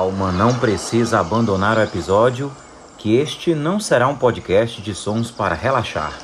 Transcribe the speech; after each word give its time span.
Calma, 0.00 0.32
não 0.32 0.54
precisa 0.54 1.20
abandonar 1.20 1.76
o 1.76 1.82
episódio, 1.82 2.50
que 2.96 3.16
este 3.16 3.54
não 3.54 3.78
será 3.78 4.08
um 4.08 4.16
podcast 4.16 4.80
de 4.80 4.94
sons 4.94 5.30
para 5.30 5.54
relaxar. 5.54 6.18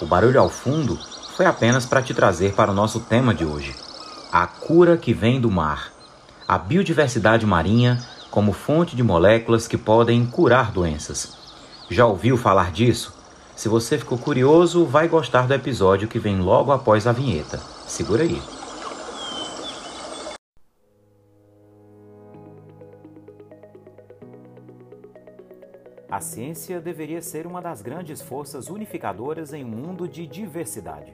O 0.00 0.04
barulho 0.04 0.40
ao 0.40 0.48
fundo 0.48 0.98
foi 1.36 1.46
apenas 1.46 1.86
para 1.86 2.02
te 2.02 2.12
trazer 2.12 2.54
para 2.54 2.72
o 2.72 2.74
nosso 2.74 2.98
tema 2.98 3.32
de 3.32 3.44
hoje: 3.44 3.72
a 4.32 4.48
cura 4.48 4.96
que 4.96 5.14
vem 5.14 5.40
do 5.40 5.48
mar. 5.48 5.92
A 6.48 6.58
biodiversidade 6.58 7.46
marinha 7.46 8.04
como 8.32 8.52
fonte 8.52 8.96
de 8.96 9.02
moléculas 9.04 9.68
que 9.68 9.78
podem 9.78 10.26
curar 10.26 10.72
doenças. 10.72 11.36
Já 11.88 12.06
ouviu 12.06 12.36
falar 12.36 12.72
disso? 12.72 13.14
Se 13.54 13.68
você 13.68 13.96
ficou 13.96 14.18
curioso, 14.18 14.84
vai 14.84 15.06
gostar 15.06 15.46
do 15.46 15.54
episódio 15.54 16.08
que 16.08 16.18
vem 16.18 16.40
logo 16.40 16.72
após 16.72 17.06
a 17.06 17.12
vinheta. 17.12 17.60
Segura 17.86 18.24
aí. 18.24 18.42
A 26.14 26.20
ciência 26.20 26.80
deveria 26.80 27.20
ser 27.20 27.44
uma 27.44 27.60
das 27.60 27.82
grandes 27.82 28.22
forças 28.22 28.68
unificadoras 28.68 29.52
em 29.52 29.64
um 29.64 29.68
mundo 29.68 30.06
de 30.06 30.28
diversidade. 30.28 31.12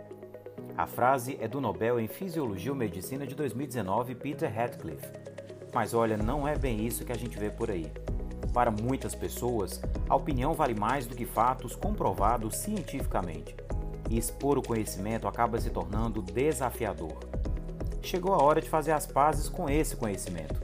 A 0.77 0.87
frase 0.87 1.39
é 1.41 1.49
do 1.49 1.59
Nobel 1.59 1.99
em 1.99 2.07
Fisiologia 2.07 2.71
ou 2.71 2.77
Medicina 2.77 3.27
de 3.27 3.35
2019, 3.35 4.15
Peter 4.15 4.55
Radcliffe. 4.55 5.09
Mas 5.73 5.95
olha, 5.95 6.19
não 6.19 6.47
é 6.47 6.55
bem 6.55 6.85
isso 6.85 7.03
que 7.03 7.13
a 7.13 7.17
gente 7.17 7.39
vê 7.39 7.49
por 7.49 7.71
aí. 7.71 7.91
Para 8.53 8.71
muitas 8.71 9.15
pessoas, 9.15 9.81
a 10.07 10.15
opinião 10.15 10.53
vale 10.53 10.79
mais 10.79 11.07
do 11.07 11.17
que 11.17 11.25
fatos 11.25 11.75
comprovados 11.75 12.57
cientificamente. 12.57 13.57
E 14.11 14.19
expor 14.19 14.59
o 14.59 14.63
conhecimento 14.63 15.27
acaba 15.27 15.59
se 15.59 15.71
tornando 15.71 16.21
desafiador. 16.21 17.19
Chegou 18.03 18.35
a 18.35 18.43
hora 18.43 18.61
de 18.61 18.69
fazer 18.69 18.93
as 18.93 19.07
pazes 19.07 19.49
com 19.49 19.67
esse 19.67 19.97
conhecimento. 19.97 20.61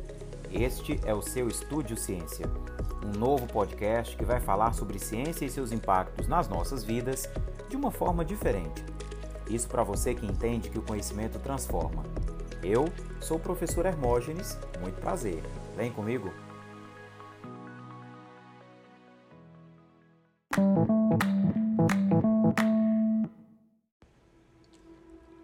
Este 0.53 1.01
é 1.07 1.15
o 1.15 1.23
seu 1.23 1.49
Estúdio 1.49 1.97
Ciência 1.97 2.47
um 3.07 3.19
novo 3.19 3.47
podcast 3.47 4.17
que 4.17 4.25
vai 4.25 4.41
falar 4.41 4.73
sobre 4.73 4.99
ciência 4.99 5.45
e 5.45 5.51
seus 5.51 5.71
impactos 5.71 6.27
nas 6.27 6.49
nossas 6.49 6.83
vidas 6.83 7.31
de 7.69 7.77
uma 7.77 7.91
forma 7.91 8.25
diferente. 8.25 8.85
Isso 9.49 9.69
para 9.69 9.85
você 9.85 10.15
que 10.15 10.27
entende 10.27 10.69
que 10.69 10.79
o 10.79 10.83
conhecimento 10.83 11.39
transforma. 11.39 12.03
Eu 12.63 12.87
sou 13.21 13.37
o 13.37 13.41
professor 13.41 13.87
Hermógenes, 13.87 14.59
muito 14.81 15.01
prazer. 15.01 15.41
Vem 15.77 15.93
comigo. 15.93 16.33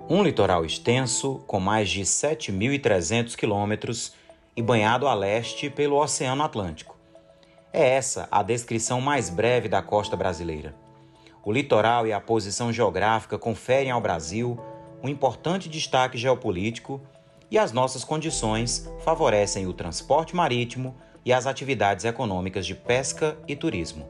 Um 0.09 0.23
litoral 0.23 0.65
extenso, 0.65 1.43
com 1.47 1.61
mais 1.61 1.89
de 1.89 2.03
7.300 2.03 3.37
quilômetros 3.37 4.15
e 4.57 4.61
banhado 4.61 5.07
a 5.07 5.15
leste 5.15 5.71
pelo 5.71 5.97
Oceano 5.97 6.43
Atlântico. 6.43 6.92
É 7.73 7.95
essa 7.95 8.29
a 8.31 8.43
descrição 8.43 9.01
mais 9.01 9.31
breve 9.31 9.67
da 9.67 9.81
costa 9.81 10.15
brasileira. 10.15 10.75
O 11.43 11.51
litoral 11.51 12.07
e 12.07 12.13
a 12.13 12.21
posição 12.21 12.71
geográfica 12.71 13.39
conferem 13.39 13.91
ao 13.91 14.01
Brasil 14.01 14.61
um 15.03 15.09
importante 15.09 15.71
destaque 15.71 16.19
geopolítico 16.19 17.01
e 17.51 17.59
as 17.59 17.73
nossas 17.73 18.05
condições 18.05 18.91
favorecem 19.03 19.67
o 19.67 19.73
transporte 19.73 20.37
marítimo 20.37 20.95
e 21.25 21.33
as 21.33 21.47
atividades 21.47 22.05
econômicas 22.05 22.67
de 22.67 22.75
pesca 22.75 23.39
e 23.49 23.57
turismo. 23.57 24.07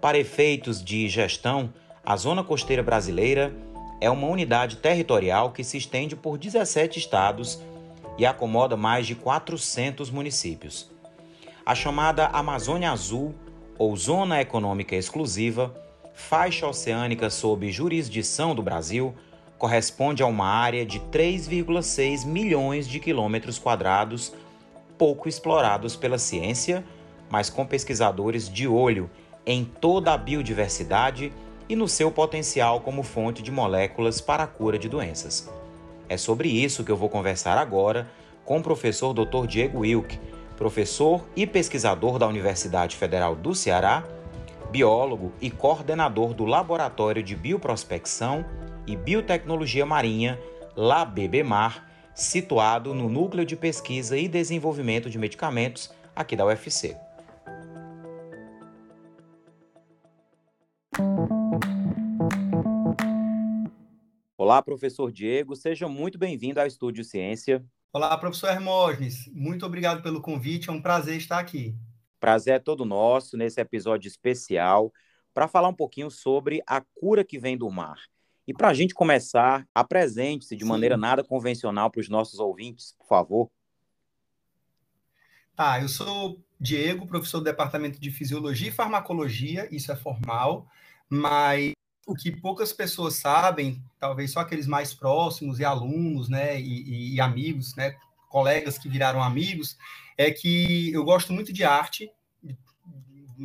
Para 0.00 0.18
efeitos 0.18 0.82
de 0.82 1.08
gestão, 1.08 1.72
a 2.04 2.16
Zona 2.16 2.42
Costeira 2.42 2.82
Brasileira 2.82 3.54
é 4.00 4.10
uma 4.10 4.26
unidade 4.26 4.76
territorial 4.76 5.52
que 5.52 5.62
se 5.62 5.76
estende 5.76 6.16
por 6.16 6.36
17 6.36 6.98
estados 6.98 7.62
e 8.18 8.26
acomoda 8.26 8.76
mais 8.76 9.06
de 9.06 9.14
400 9.14 10.10
municípios. 10.10 10.90
A 11.64 11.74
chamada 11.74 12.26
Amazônia 12.26 12.90
Azul, 12.90 13.34
ou 13.78 13.94
Zona 13.94 14.40
Econômica 14.40 14.96
Exclusiva, 14.96 15.74
faixa 16.14 16.66
oceânica 16.66 17.28
sob 17.28 17.70
jurisdição 17.70 18.54
do 18.54 18.62
Brasil, 18.62 19.14
corresponde 19.58 20.22
a 20.22 20.26
uma 20.26 20.46
área 20.46 20.86
de 20.86 20.98
3,6 20.98 22.24
milhões 22.26 22.88
de 22.88 22.98
quilômetros 22.98 23.58
quadrados, 23.58 24.32
pouco 24.96 25.28
explorados 25.28 25.94
pela 25.96 26.16
ciência, 26.16 26.82
mas 27.30 27.50
com 27.50 27.66
pesquisadores 27.66 28.50
de 28.50 28.66
olho 28.66 29.10
em 29.44 29.64
toda 29.64 30.14
a 30.14 30.18
biodiversidade 30.18 31.30
e 31.68 31.76
no 31.76 31.86
seu 31.86 32.10
potencial 32.10 32.80
como 32.80 33.02
fonte 33.02 33.42
de 33.42 33.50
moléculas 33.50 34.20
para 34.20 34.44
a 34.44 34.46
cura 34.46 34.78
de 34.78 34.88
doenças. 34.88 35.48
É 36.08 36.16
sobre 36.16 36.48
isso 36.48 36.84
que 36.84 36.90
eu 36.90 36.96
vou 36.96 37.08
conversar 37.08 37.58
agora 37.58 38.10
com 38.44 38.58
o 38.58 38.62
professor 38.62 39.12
Dr. 39.12 39.46
Diego 39.46 39.80
Wilk, 39.80 40.18
professor 40.60 41.26
e 41.34 41.46
pesquisador 41.46 42.18
da 42.18 42.28
Universidade 42.28 42.94
Federal 42.94 43.34
do 43.34 43.54
Ceará, 43.54 44.06
biólogo 44.70 45.32
e 45.40 45.50
coordenador 45.50 46.34
do 46.34 46.44
Laboratório 46.44 47.22
de 47.22 47.34
Bioprospecção 47.34 48.44
e 48.86 48.94
Biotecnologia 48.94 49.86
Marinha, 49.86 50.38
LabBMar, 50.76 51.88
situado 52.14 52.92
no 52.92 53.08
Núcleo 53.08 53.46
de 53.46 53.56
Pesquisa 53.56 54.18
e 54.18 54.28
Desenvolvimento 54.28 55.08
de 55.08 55.18
Medicamentos 55.18 55.90
aqui 56.14 56.36
da 56.36 56.44
UFC. 56.44 56.94
Olá, 64.36 64.60
professor 64.60 65.10
Diego, 65.10 65.56
seja 65.56 65.88
muito 65.88 66.18
bem-vindo 66.18 66.60
ao 66.60 66.66
Estúdio 66.66 67.02
Ciência. 67.02 67.64
Olá, 67.92 68.16
professor 68.16 68.50
Hermógenes. 68.50 69.26
Muito 69.32 69.66
obrigado 69.66 70.00
pelo 70.00 70.20
convite. 70.20 70.68
É 70.68 70.72
um 70.72 70.80
prazer 70.80 71.16
estar 71.16 71.40
aqui. 71.40 71.74
Prazer 72.20 72.54
é 72.54 72.58
todo 72.60 72.84
nosso 72.84 73.36
nesse 73.36 73.60
episódio 73.60 74.06
especial 74.06 74.92
para 75.34 75.48
falar 75.48 75.66
um 75.66 75.74
pouquinho 75.74 76.08
sobre 76.08 76.62
a 76.68 76.80
cura 76.80 77.24
que 77.24 77.36
vem 77.36 77.58
do 77.58 77.68
mar. 77.68 77.98
E 78.46 78.54
para 78.54 78.68
a 78.68 78.74
gente 78.74 78.94
começar, 78.94 79.66
apresente-se 79.74 80.54
de 80.54 80.62
Sim. 80.62 80.68
maneira 80.68 80.96
nada 80.96 81.24
convencional 81.24 81.90
para 81.90 82.00
os 82.00 82.08
nossos 82.08 82.38
ouvintes, 82.38 82.94
por 82.96 83.08
favor. 83.08 83.50
Tá, 85.56 85.82
eu 85.82 85.88
sou 85.88 86.40
Diego, 86.60 87.08
professor 87.08 87.38
do 87.38 87.44
Departamento 87.44 88.00
de 88.00 88.12
Fisiologia 88.12 88.68
e 88.68 88.72
Farmacologia, 88.72 89.68
isso 89.74 89.90
é 89.90 89.96
formal, 89.96 90.68
mas 91.08 91.72
o 92.10 92.14
que 92.14 92.32
poucas 92.32 92.72
pessoas 92.72 93.14
sabem, 93.14 93.80
talvez 94.00 94.32
só 94.32 94.40
aqueles 94.40 94.66
mais 94.66 94.92
próximos 94.92 95.60
e 95.60 95.64
alunos, 95.64 96.28
né, 96.28 96.60
e, 96.60 97.14
e, 97.14 97.20
amigos, 97.20 97.76
né, 97.76 97.94
colegas 98.28 98.76
que 98.76 98.88
viraram 98.88 99.22
amigos, 99.22 99.78
é 100.18 100.28
que 100.30 100.92
eu 100.92 101.04
gosto 101.04 101.32
muito 101.32 101.52
de 101.52 101.62
arte, 101.62 102.10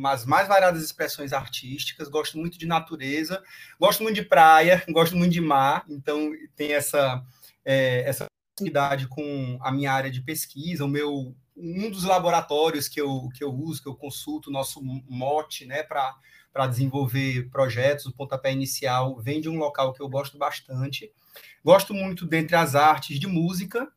as 0.04 0.26
mais 0.26 0.48
variadas 0.48 0.82
expressões 0.82 1.32
artísticas, 1.32 2.08
gosto 2.08 2.36
muito 2.38 2.58
de 2.58 2.66
natureza, 2.66 3.40
gosto 3.78 4.02
muito 4.02 4.16
de 4.16 4.24
praia, 4.24 4.84
gosto 4.90 5.16
muito 5.16 5.32
de 5.32 5.40
mar, 5.40 5.84
então 5.88 6.32
tem 6.56 6.72
essa 6.72 7.24
é, 7.64 8.00
essa 8.00 8.26
proximidade 8.52 9.06
com 9.06 9.58
a 9.62 9.70
minha 9.70 9.92
área 9.92 10.10
de 10.10 10.20
pesquisa, 10.20 10.84
o 10.84 10.88
meu 10.88 11.34
um 11.56 11.90
dos 11.90 12.04
laboratórios 12.04 12.88
que 12.88 13.00
eu, 13.00 13.28
que 13.34 13.42
eu 13.42 13.52
uso, 13.52 13.82
que 13.82 13.88
eu 13.88 13.94
consulto, 13.94 14.50
nosso 14.50 14.82
mote, 15.08 15.64
né, 15.64 15.82
para 15.82 16.66
desenvolver 16.68 17.48
projetos, 17.50 18.06
o 18.06 18.12
pontapé 18.12 18.52
inicial 18.52 19.20
vem 19.20 19.40
de 19.40 19.48
um 19.48 19.56
local 19.56 19.92
que 19.92 20.02
eu 20.02 20.08
gosto 20.08 20.36
bastante. 20.36 21.10
Gosto 21.64 21.94
muito, 21.94 22.26
dentre 22.26 22.56
as 22.56 22.74
artes, 22.74 23.18
de 23.18 23.26
música, 23.26 23.90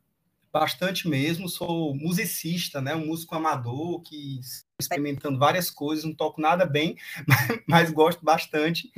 bastante 0.52 1.08
mesmo. 1.08 1.48
Sou 1.48 1.94
musicista, 1.94 2.80
né? 2.80 2.94
um 2.94 3.06
músico 3.06 3.34
amador 3.34 4.00
que 4.02 4.40
experimentando 4.78 5.38
várias 5.38 5.70
coisas, 5.70 6.04
não 6.04 6.14
toco 6.14 6.40
nada 6.40 6.64
bem, 6.66 6.96
mas, 7.26 7.60
mas, 7.66 7.90
gosto 7.90 8.24
bastante. 8.24 8.90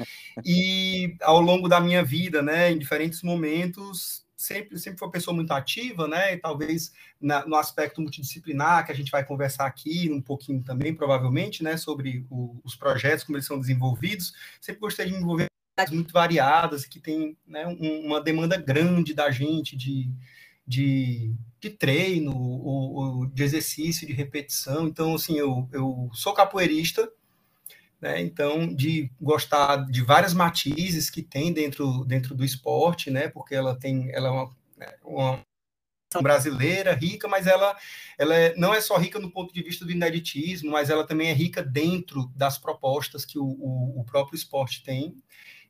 E 0.45 1.17
ao 1.21 1.41
longo 1.41 1.69
da 1.69 1.81
minha 1.81 2.05
vida, 2.05 2.41
né, 2.43 2.71
em 2.71 2.79
diferentes 2.79 3.23
momentos, 3.23 4.25
sempre, 4.43 4.79
sempre 4.79 4.99
foi 4.99 5.07
uma 5.07 5.13
pessoa 5.13 5.35
muito 5.35 5.53
ativa, 5.53 6.09
né? 6.09 6.35
E 6.35 6.37
talvez 6.37 6.93
na, 7.21 7.47
no 7.47 7.57
aspecto 7.57 8.01
multidisciplinar, 8.01 8.85
que 8.85 8.93
a 8.93 8.95
gente 8.95 9.11
vai 9.11 9.25
conversar 9.25 9.67
aqui 9.67 10.11
um 10.11 10.21
pouquinho 10.21 10.63
também, 10.63 10.95
provavelmente, 10.95 11.63
né? 11.63 11.77
Sobre 11.77 12.27
o, 12.29 12.61
os 12.65 12.75
projetos, 12.75 13.25
como 13.25 13.37
eles 13.37 13.47
são 13.47 13.59
desenvolvidos. 13.59 14.33
Sempre 14.61 14.81
gostei 14.81 15.07
de 15.07 15.13
me 15.13 15.19
envolver 15.19 15.47
muito 15.91 16.13
variadas, 16.13 16.85
que 16.85 17.01
tem 17.01 17.37
né, 17.47 17.67
um, 17.67 18.07
uma 18.07 18.21
demanda 18.21 18.57
grande 18.57 19.15
da 19.15 19.31
gente 19.31 19.75
de, 19.77 20.11
de, 20.67 21.35
de 21.61 21.71
treino, 21.71 22.37
ou, 22.37 22.95
ou 22.95 23.27
de 23.27 23.43
exercício, 23.43 24.07
de 24.07 24.13
repetição. 24.13 24.87
Então, 24.87 25.15
assim, 25.15 25.39
eu, 25.39 25.69
eu 25.73 26.11
sou 26.13 26.35
capoeirista, 26.35 27.11
né? 28.03 28.21
Então, 28.21 28.67
de 28.75 29.09
gostar 29.21 29.77
de 29.87 30.03
várias 30.03 30.35
matizes 30.35 31.09
que 31.09 31.23
tem 31.23 31.53
dentro, 31.53 32.05
dentro 32.05 32.35
do 32.35 32.45
esporte, 32.45 33.11
né? 33.11 33.29
Porque 33.29 33.55
ela 33.55 33.79
tem, 33.79 34.11
ela 34.13 34.29
é 34.29 34.31
uma, 34.33 34.51
né, 34.77 34.95
uma 35.05 35.41
brasileira 36.21 36.93
rica, 36.93 37.29
mas 37.29 37.47
ela, 37.47 37.77
ela 38.19 38.35
é, 38.35 38.55
não 38.57 38.75
é 38.75 38.81
só 38.81 38.99
rica 38.99 39.21
no 39.21 39.31
ponto 39.31 39.55
de 39.55 39.63
vista 39.63 39.85
do 39.85 39.93
ineditismo, 39.93 40.73
mas 40.73 40.91
ela 40.91 41.07
também 41.07 41.31
é 41.31 41.33
rica 41.33 41.63
dentro 41.63 42.31
das 42.35 42.59
propostas 42.59 43.25
que 43.25 43.39
o, 43.39 43.45
o, 43.45 44.01
o 44.01 44.05
próprio 44.05 44.37
esporte 44.37 44.83
tem. 44.83 45.15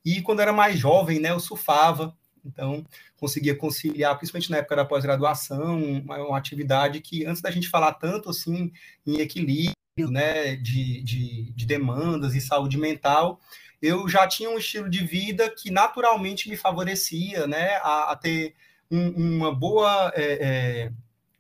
E 0.05 0.23
quando 0.23 0.40
era 0.40 0.52
mais 0.52 0.79
jovem, 0.79 1.20
né, 1.20 1.31
eu 1.31 1.38
surfava, 1.38 2.17
Então, 2.44 2.84
conseguia 3.17 3.55
conciliar, 3.55 4.17
principalmente 4.17 4.50
na 4.50 4.56
época 4.56 4.75
da 4.76 4.84
pós-graduação, 4.84 5.81
uma, 6.00 6.17
uma, 6.19 6.38
atividade 6.38 7.00
que, 7.00 7.25
antes 7.25 7.43
da 7.43 7.50
gente 7.50 7.69
falar 7.69 7.94
tanto 7.94 8.31
assim 8.31 8.73
em 9.06 9.20
equilíbrio, 9.20 9.76
né, 9.99 10.56
de, 10.56 11.03
de, 11.03 11.53
de 11.53 11.67
demandas 11.67 12.35
e 12.35 12.41
saúde 12.41 12.79
mental, 12.79 13.41
eu 13.81 14.09
já 14.09 14.27
tinha 14.27 14.49
um 14.49 14.59
estilo 14.59 14.89
de 14.89 15.05
vida 15.05 15.50
que 15.50 15.71
naturalmente 15.71 16.49
me 16.49 16.56
favorecia, 16.56 17.47
né, 17.47 17.77
a, 17.83 18.12
a 18.12 18.17
ter 18.17 18.55
um, 18.91 19.09
uma 19.11 19.55
boa 19.55 20.12
é, 20.15 20.23
é, 20.25 20.93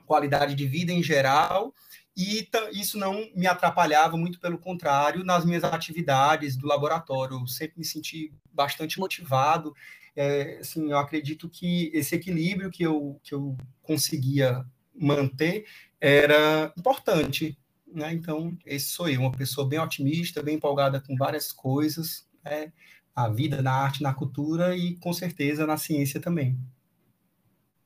qualidade 0.06 0.54
de 0.54 0.66
vida 0.66 0.92
em 0.92 1.02
geral, 1.02 1.74
e 2.14 2.46
isso 2.72 2.98
não 2.98 3.26
me 3.34 3.46
atrapalhava, 3.46 4.18
muito 4.18 4.38
pelo 4.38 4.58
contrário, 4.58 5.24
nas 5.24 5.46
minhas 5.46 5.64
atividades 5.64 6.56
do 6.56 6.66
laboratório. 6.66 7.38
Eu 7.38 7.46
sempre 7.46 7.78
me 7.78 7.86
senti 7.86 8.30
bastante 8.52 9.00
motivado. 9.00 9.74
É, 10.14 10.58
assim, 10.60 10.90
eu 10.90 10.98
acredito 10.98 11.48
que 11.48 11.90
esse 11.94 12.14
equilíbrio 12.14 12.70
que 12.70 12.82
eu, 12.82 13.18
que 13.22 13.34
eu 13.34 13.56
conseguia 13.82 14.62
manter 14.94 15.64
era 15.98 16.70
importante. 16.76 17.56
Né? 17.94 18.12
Então, 18.12 18.56
esse 18.64 18.86
sou 18.86 19.08
eu, 19.08 19.20
uma 19.20 19.32
pessoa 19.32 19.68
bem 19.68 19.78
otimista, 19.78 20.42
bem 20.42 20.56
empolgada 20.56 21.00
com 21.00 21.16
várias 21.16 21.52
coisas, 21.52 22.26
né? 22.44 22.72
a 23.14 23.28
vida 23.28 23.60
na 23.60 23.72
arte, 23.72 24.02
na 24.02 24.14
cultura 24.14 24.74
e, 24.76 24.96
com 24.96 25.12
certeza, 25.12 25.66
na 25.66 25.76
ciência 25.76 26.20
também. 26.20 26.58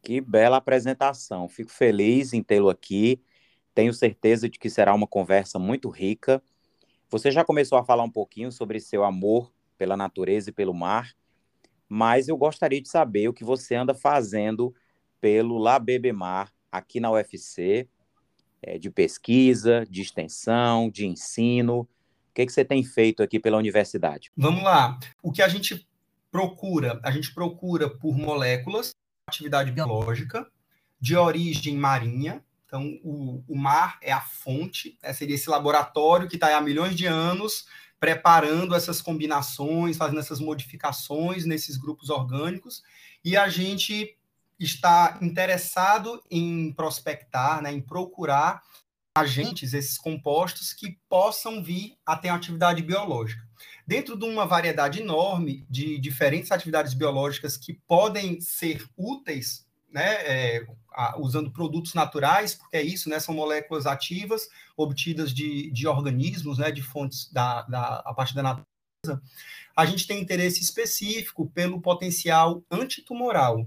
Que 0.03 0.21
bela 0.21 0.57
apresentação. 0.57 1.49
Fico 1.49 1.71
feliz 1.71 2.33
em 2.33 2.43
tê-lo 2.43 2.69
aqui. 2.69 3.21
Tenho 3.75 3.93
certeza 3.93 4.49
de 4.49 4.59
que 4.59 4.71
será 4.71 4.95
uma 4.95 5.07
conversa 5.07 5.59
muito 5.59 5.89
rica. 5.91 6.41
Você 7.11 7.31
já 7.31 7.45
começou 7.45 7.77
a 7.79 7.85
falar 7.85 8.05
um 8.05 8.11
pouquinho 8.11 8.53
sobre 8.53 8.81
seu 8.81 9.05
amor 9.05 9.53
pela 9.77 9.97
natureza 9.97 10.51
e 10.51 10.53
pelo 10.53 10.73
mar, 10.73 11.15
mas 11.89 12.29
eu 12.29 12.37
gostaria 12.37 12.81
de 12.81 12.89
saber 12.89 13.29
o 13.29 13.33
que 13.33 13.45
você 13.45 13.75
anda 13.75 13.95
fazendo 13.95 14.75
pelo 15.21 15.59
LabBBMar 15.59 16.53
aqui 16.71 16.99
na 17.01 17.11
UFC, 17.11 17.89
é, 18.63 18.79
de 18.79 18.91
pesquisa, 18.91 19.85
de 19.89 20.03
extensão, 20.03 20.91
de 20.91 21.07
ensino. 21.07 21.81
O 21.81 21.89
que, 22.35 22.47
que 22.47 22.53
você 22.53 22.65
tem 22.65 22.83
feito 22.83 23.23
aqui 23.23 23.39
pela 23.39 23.57
universidade? 23.57 24.31
Vamos 24.37 24.63
lá. 24.63 24.99
O 25.23 25.33
que 25.33 25.43
a 25.43 25.49
gente 25.49 25.87
procura? 26.31 27.01
A 27.03 27.11
gente 27.11 27.33
procura 27.33 27.89
por 27.89 28.17
moléculas 28.17 28.91
atividade 29.29 29.73
biológica 29.73 30.47
de 31.01 31.17
origem 31.17 31.77
marinha. 31.77 32.45
Então, 32.65 32.99
o, 33.03 33.43
o 33.49 33.57
mar 33.57 33.99
é 34.03 34.13
a 34.13 34.21
fonte, 34.21 34.99
né? 35.03 35.13
seria 35.13 35.35
esse 35.35 35.49
laboratório 35.49 36.29
que 36.29 36.37
está 36.37 36.57
há 36.57 36.61
milhões 36.61 36.95
de 36.95 37.07
anos 37.07 37.67
preparando 37.99 38.75
essas 38.75 39.01
combinações, 39.01 39.97
fazendo 39.97 40.21
essas 40.21 40.39
modificações 40.39 41.45
nesses 41.47 41.77
grupos 41.77 42.11
orgânicos, 42.11 42.83
e 43.25 43.37
a 43.37 43.49
gente 43.49 44.16
está 44.59 45.19
interessado 45.21 46.23
em 46.31 46.73
prospectar, 46.73 47.63
né, 47.63 47.73
em 47.73 47.81
procurar 47.81 48.63
agentes, 49.17 49.73
esses 49.73 49.97
compostos 49.97 50.73
que 50.73 50.99
possam 51.09 51.63
vir 51.63 51.97
a 52.05 52.17
ter 52.17 52.29
atividade 52.29 52.83
biológica. 52.83 53.43
Dentro 53.87 54.17
de 54.17 54.27
uma 54.27 54.47
variedade 54.47 55.01
enorme 55.01 55.65
de 55.71 55.99
diferentes 55.99 56.53
atividades 56.53 56.93
biológicas 56.93 57.57
que 57.57 57.75
podem 57.87 58.41
ser 58.41 58.85
úteis, 58.97 59.67
né, 59.91 60.15
é, 60.27 60.67
usando 61.19 61.51
produtos 61.51 61.95
naturais, 61.95 62.55
porque 62.55 62.77
é 62.77 62.83
isso, 62.83 63.09
né, 63.09 63.19
são 63.19 63.35
moléculas 63.35 63.87
ativas 63.87 64.49
obtidas 64.77 65.33
de, 65.33 65.71
de 65.71 65.87
organismos, 65.87 66.59
né, 66.59 66.71
de 66.71 66.83
fontes 66.83 67.33
da, 67.33 67.63
da 67.63 68.03
a 68.05 68.13
partir 68.13 68.35
da 68.35 68.43
natureza, 68.43 69.23
a 69.75 69.87
gente 69.87 70.07
tem 70.07 70.21
interesse 70.21 70.63
específico 70.63 71.49
pelo 71.51 71.81
potencial 71.81 72.63
antitumoral, 72.71 73.67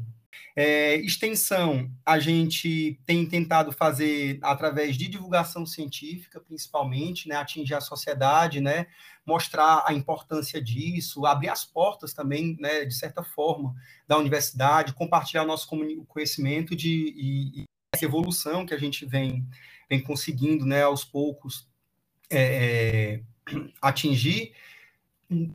é, 0.55 0.95
extensão, 0.95 1.89
a 2.05 2.19
gente 2.19 2.99
tem 3.05 3.25
tentado 3.25 3.71
fazer 3.71 4.39
através 4.41 4.97
de 4.97 5.07
divulgação 5.07 5.65
científica, 5.65 6.39
principalmente, 6.39 7.29
né, 7.29 7.35
atingir 7.35 7.75
a 7.75 7.81
sociedade, 7.81 8.59
né, 8.59 8.87
mostrar 9.25 9.83
a 9.85 9.93
importância 9.93 10.61
disso, 10.61 11.25
abrir 11.25 11.49
as 11.49 11.63
portas 11.63 12.13
também, 12.13 12.57
né, 12.59 12.83
de 12.83 12.95
certa 12.95 13.23
forma, 13.23 13.73
da 14.07 14.17
universidade, 14.17 14.93
compartilhar 14.93 15.45
nosso 15.45 15.67
conhecimento 16.07 16.75
de 16.75 17.13
e, 17.15 17.61
e 17.61 17.63
essa 17.93 18.05
evolução 18.05 18.65
que 18.65 18.73
a 18.73 18.77
gente 18.77 19.05
vem, 19.05 19.47
vem 19.89 20.01
conseguindo, 20.01 20.65
né, 20.65 20.83
aos 20.83 21.05
poucos 21.05 21.67
é, 22.29 23.21
é 23.21 23.21
atingir 23.81 24.53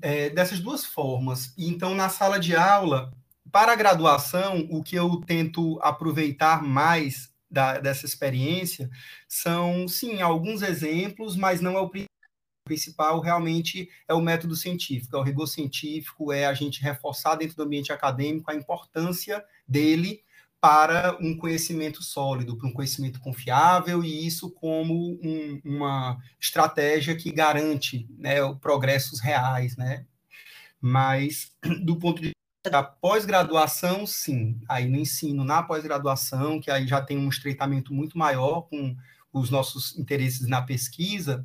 é, 0.01 0.31
dessas 0.31 0.61
duas 0.61 0.85
formas. 0.85 1.53
Então, 1.59 1.95
na 1.95 2.09
sala 2.09 2.39
de 2.39 2.55
aula, 2.55 3.13
para 3.51 3.73
a 3.73 3.77
graduação, 3.77 4.67
o 4.71 4.83
que 4.83 4.97
eu 4.97 5.21
tento 5.27 5.79
aproveitar 5.83 6.63
mais 6.63 7.33
da, 7.51 7.79
dessa 7.79 8.05
experiência 8.05 8.91
são, 9.29 9.87
sim, 9.87 10.21
alguns 10.21 10.63
exemplos, 10.63 11.37
mas 11.37 11.61
não 11.61 11.77
é 11.77 11.81
o 11.81 11.91
principal 12.65 13.21
realmente 13.21 13.89
é 14.09 14.15
o 14.15 14.21
método 14.21 14.57
científico, 14.57 15.17
é 15.17 15.21
o 15.21 15.23
rigor 15.23 15.47
científico, 15.47 16.33
é 16.33 16.47
a 16.47 16.55
gente 16.55 16.83
reforçar 16.83 17.37
dentro 17.37 17.57
do 17.57 17.63
ambiente 17.63 17.93
acadêmico 17.93 18.51
a 18.51 18.55
importância 18.55 19.45
dele 19.69 20.23
para 20.61 21.19
um 21.21 21.37
conhecimento 21.37 22.03
sólido, 22.03 22.57
para 22.57 22.67
um 22.67 22.73
conhecimento 22.73 23.21
confiável, 23.21 24.03
e 24.03 24.27
isso 24.27 24.51
como 24.51 25.21
um, 25.23 25.61
uma 25.63 26.19
estratégia 26.41 27.15
que 27.15 27.31
garante 27.31 28.09
né, 28.17 28.37
progressos 28.63 29.21
reais, 29.21 29.77
né? 29.77 30.07
Mas, 30.81 31.53
do 31.85 31.99
ponto 31.99 32.23
de 32.23 32.34
da 32.71 32.83
pós-graduação, 32.83 34.07
sim. 34.07 34.59
Aí 34.69 34.89
no 34.89 34.97
ensino, 34.97 35.45
na 35.45 35.63
pós-graduação, 35.63 36.61
que 36.61 36.71
aí 36.71 36.87
já 36.87 37.01
tem 37.01 37.19
um 37.19 37.29
estreitamento 37.29 37.93
muito 37.93 38.17
maior 38.17 38.63
com 38.63 38.97
os 39.33 39.51
nossos 39.51 39.99
interesses 39.99 40.47
na 40.49 40.63
pesquisa, 40.63 41.45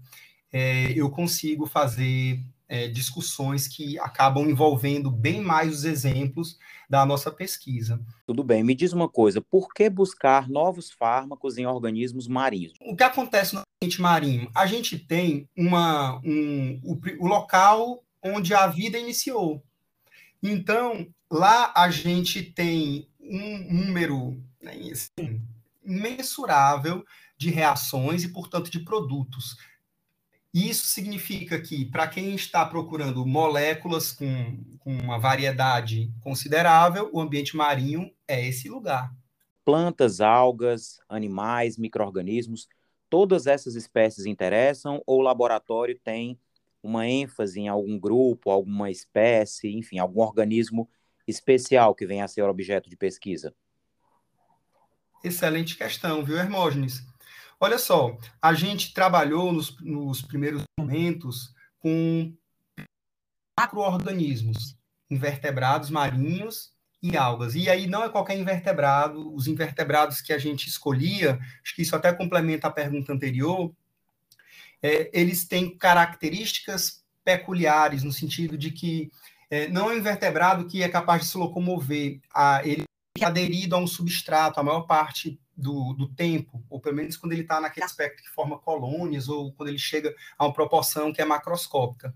é, 0.51 0.91
eu 0.93 1.09
consigo 1.09 1.65
fazer 1.65 2.43
é, 2.67 2.87
discussões 2.87 3.67
que 3.67 3.99
acabam 3.99 4.47
envolvendo 4.47 5.09
bem 5.09 5.41
mais 5.41 5.73
os 5.73 5.83
exemplos 5.83 6.57
da 6.89 7.05
nossa 7.05 7.31
pesquisa. 7.31 7.99
Tudo 8.25 8.43
bem, 8.43 8.63
me 8.63 8.75
diz 8.75 8.93
uma 8.93 9.09
coisa, 9.09 9.41
por 9.41 9.73
que 9.73 9.89
buscar 9.89 10.47
novos 10.47 10.91
fármacos 10.91 11.57
em 11.57 11.65
organismos 11.65 12.27
marinhos? 12.27 12.73
O 12.81 12.95
que 12.95 13.03
acontece 13.03 13.55
no 13.55 13.63
ambiente 13.81 14.01
marinho? 14.01 14.49
A 14.55 14.65
gente 14.65 14.97
tem 14.97 15.47
uma, 15.57 16.19
um, 16.23 16.79
o, 16.83 16.99
o 17.19 17.27
local 17.27 18.03
onde 18.23 18.53
a 18.53 18.67
vida 18.67 18.97
iniciou. 18.97 19.63
Então, 20.41 21.07
lá 21.29 21.73
a 21.75 21.89
gente 21.89 22.41
tem 22.41 23.09
um 23.19 23.85
número 23.85 24.41
né, 24.61 24.73
assim, 24.91 25.41
de 27.37 27.49
reações 27.49 28.23
e, 28.23 28.29
portanto, 28.29 28.69
de 28.69 28.79
produtos. 28.79 29.57
Isso 30.53 30.87
significa 30.87 31.61
que, 31.61 31.85
para 31.85 32.07
quem 32.07 32.33
está 32.33 32.65
procurando 32.65 33.25
moléculas 33.25 34.11
com, 34.11 34.57
com 34.79 34.91
uma 34.91 35.19
variedade 35.19 36.11
considerável, 36.21 37.09
o 37.13 37.21
ambiente 37.21 37.55
marinho 37.55 38.11
é 38.27 38.47
esse 38.47 38.67
lugar. 38.67 39.13
Plantas, 39.63 40.19
algas, 40.19 40.99
animais, 41.07 41.77
micro-organismos, 41.77 42.67
todas 43.09 43.45
essas 43.45 43.75
espécies 43.75 44.25
interessam 44.25 45.01
ou 45.05 45.19
o 45.19 45.23
laboratório 45.23 45.99
tem 46.03 46.39
uma 46.81 47.07
ênfase 47.07 47.59
em 47.59 47.67
algum 47.67 47.99
grupo, 47.99 48.49
alguma 48.49 48.89
espécie, 48.89 49.69
enfim, 49.75 49.99
algum 49.99 50.21
organismo 50.21 50.89
especial 51.27 51.93
que 51.93 52.05
venha 52.05 52.25
a 52.25 52.27
ser 52.27 52.43
objeto 52.43 52.89
de 52.89 52.95
pesquisa? 52.95 53.53
Excelente 55.23 55.75
questão, 55.77 56.23
viu, 56.23 56.37
Hermógenes? 56.37 57.03
Olha 57.59 57.77
só, 57.77 58.17
a 58.41 58.53
gente 58.53 58.93
trabalhou 58.93 59.51
nos, 59.51 59.77
nos 59.81 60.21
primeiros 60.21 60.63
momentos 60.79 61.53
com 61.79 62.33
macroorganismos, 63.59 64.77
invertebrados 65.09 65.89
marinhos 65.89 66.71
e 67.03 67.17
algas. 67.17 67.55
E 67.55 67.69
aí 67.69 67.85
não 67.87 68.03
é 68.03 68.09
qualquer 68.09 68.37
invertebrado, 68.37 69.33
os 69.33 69.47
invertebrados 69.47 70.21
que 70.21 70.31
a 70.31 70.37
gente 70.37 70.67
escolhia, 70.67 71.37
acho 71.61 71.75
que 71.75 71.81
isso 71.81 71.95
até 71.95 72.13
complementa 72.13 72.67
a 72.67 72.71
pergunta 72.71 73.11
anterior, 73.11 73.73
é, 74.81 75.09
eles 75.13 75.45
têm 75.45 75.77
características 75.77 77.03
peculiares, 77.23 78.03
no 78.03 78.11
sentido 78.11 78.57
de 78.57 78.71
que 78.71 79.11
é, 79.49 79.67
não 79.67 79.89
é 79.89 79.93
um 79.93 79.97
invertebrado 79.97 80.65
que 80.65 80.83
é 80.83 80.89
capaz 80.89 81.21
de 81.21 81.27
se 81.27 81.37
locomover, 81.37 82.19
a, 82.33 82.61
ele 82.65 82.83
é 83.19 83.25
aderido 83.25 83.75
a 83.75 83.79
um 83.79 83.87
substrato 83.87 84.59
a 84.59 84.63
maior 84.63 84.81
parte 84.81 85.39
do, 85.55 85.93
do 85.93 86.07
tempo, 86.07 86.63
ou 86.69 86.79
pelo 86.79 86.95
menos 86.95 87.17
quando 87.17 87.33
ele 87.33 87.41
está 87.41 87.59
naquele 87.59 87.85
aspecto 87.85 88.23
que 88.23 88.29
forma 88.29 88.57
colônias, 88.57 89.27
ou 89.27 89.51
quando 89.53 89.69
ele 89.69 89.77
chega 89.77 90.15
a 90.37 90.45
uma 90.45 90.53
proporção 90.53 91.11
que 91.11 91.21
é 91.21 91.25
macroscópica. 91.25 92.13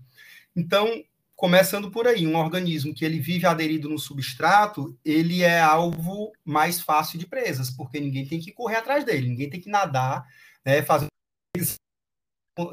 Então, 0.56 1.04
começando 1.36 1.90
por 1.90 2.06
aí, 2.06 2.26
um 2.26 2.36
organismo 2.36 2.94
que 2.94 3.04
ele 3.04 3.18
vive 3.18 3.46
aderido 3.46 3.88
no 3.88 3.98
substrato, 3.98 4.96
ele 5.04 5.42
é 5.42 5.60
alvo 5.60 6.32
mais 6.44 6.80
fácil 6.80 7.18
de 7.18 7.26
presas, 7.26 7.70
porque 7.70 8.00
ninguém 8.00 8.26
tem 8.26 8.40
que 8.40 8.52
correr 8.52 8.76
atrás 8.76 9.04
dele, 9.04 9.28
ninguém 9.28 9.50
tem 9.50 9.60
que 9.60 9.68
nadar, 9.68 10.26
né, 10.64 10.82
fazer 10.82 11.08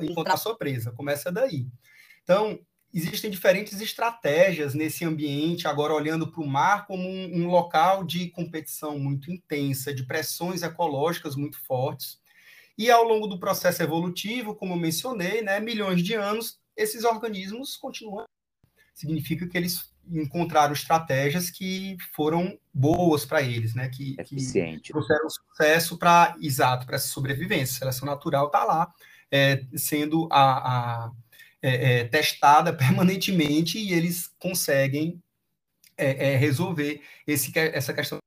encontrar 0.02 0.38
sua 0.38 0.58
presa. 0.58 0.92
Começa 0.92 1.32
daí. 1.32 1.68
Então, 2.24 2.60
existem 2.94 3.30
diferentes 3.30 3.80
estratégias 3.82 4.74
nesse 4.74 5.06
ambiente, 5.06 5.68
agora 5.68 5.94
olhando 5.94 6.32
para 6.32 6.42
o 6.42 6.48
mar 6.48 6.86
como 6.86 7.08
um, 7.08 7.42
um, 7.42 7.48
local 7.48 8.04
de 8.04 8.30
competição 8.30 9.00
muito 9.00 9.32
intensa, 9.32 9.94
de 9.94 10.06
pressões 10.06 10.62
ecológicas 10.62 11.36
muito 11.36 11.60
fortes. 11.64 12.20
E 12.78 12.90
ao 12.90 13.04
longo 13.04 13.28
do 13.28 13.40
processo 13.40 13.82
evolutivo, 13.84 14.56
como 14.56 14.74
eu 14.74 14.78
mencionei, 14.78 15.42
né, 15.42 15.60
milhões 15.60 16.04
de 16.04 16.14
anos, 16.14 16.60
esses 16.76 17.04
organismos 17.04 17.78
continuam. 17.78 18.26
Significa 18.94 19.48
que 19.48 19.58
eles 19.58 19.92
encontraram 20.10 20.74
estratégias 20.74 21.50
que 21.50 21.96
foram 22.14 22.58
boas 22.74 23.26
para 23.26 23.42
eles, 23.42 23.74
né? 23.76 23.90
Que, 23.90 24.16
Eficiente. 24.20 24.82
que 24.82 24.92
trouxeram 24.92 25.30
sucesso 25.30 25.98
para, 25.98 26.36
exato, 26.42 26.86
para 26.86 26.96
essa 26.96 27.08
sobrevivência. 27.08 27.76
A 27.76 27.80
seleção 27.80 28.06
natural 28.06 28.48
está 28.48 28.64
lá, 28.64 28.92
é, 29.32 29.64
sendo 29.76 30.28
a, 30.32 31.06
a 31.06 31.12
é, 31.62 32.00
é, 32.00 32.04
testada 32.06 32.74
permanentemente 32.76 33.78
e 33.80 33.94
eles 33.94 34.30
conseguem 34.40 35.22
é, 35.98 36.34
é, 36.34 36.36
resolver 36.36 37.02
esse, 37.26 37.52
essa 37.56 37.94
questão 37.94 38.20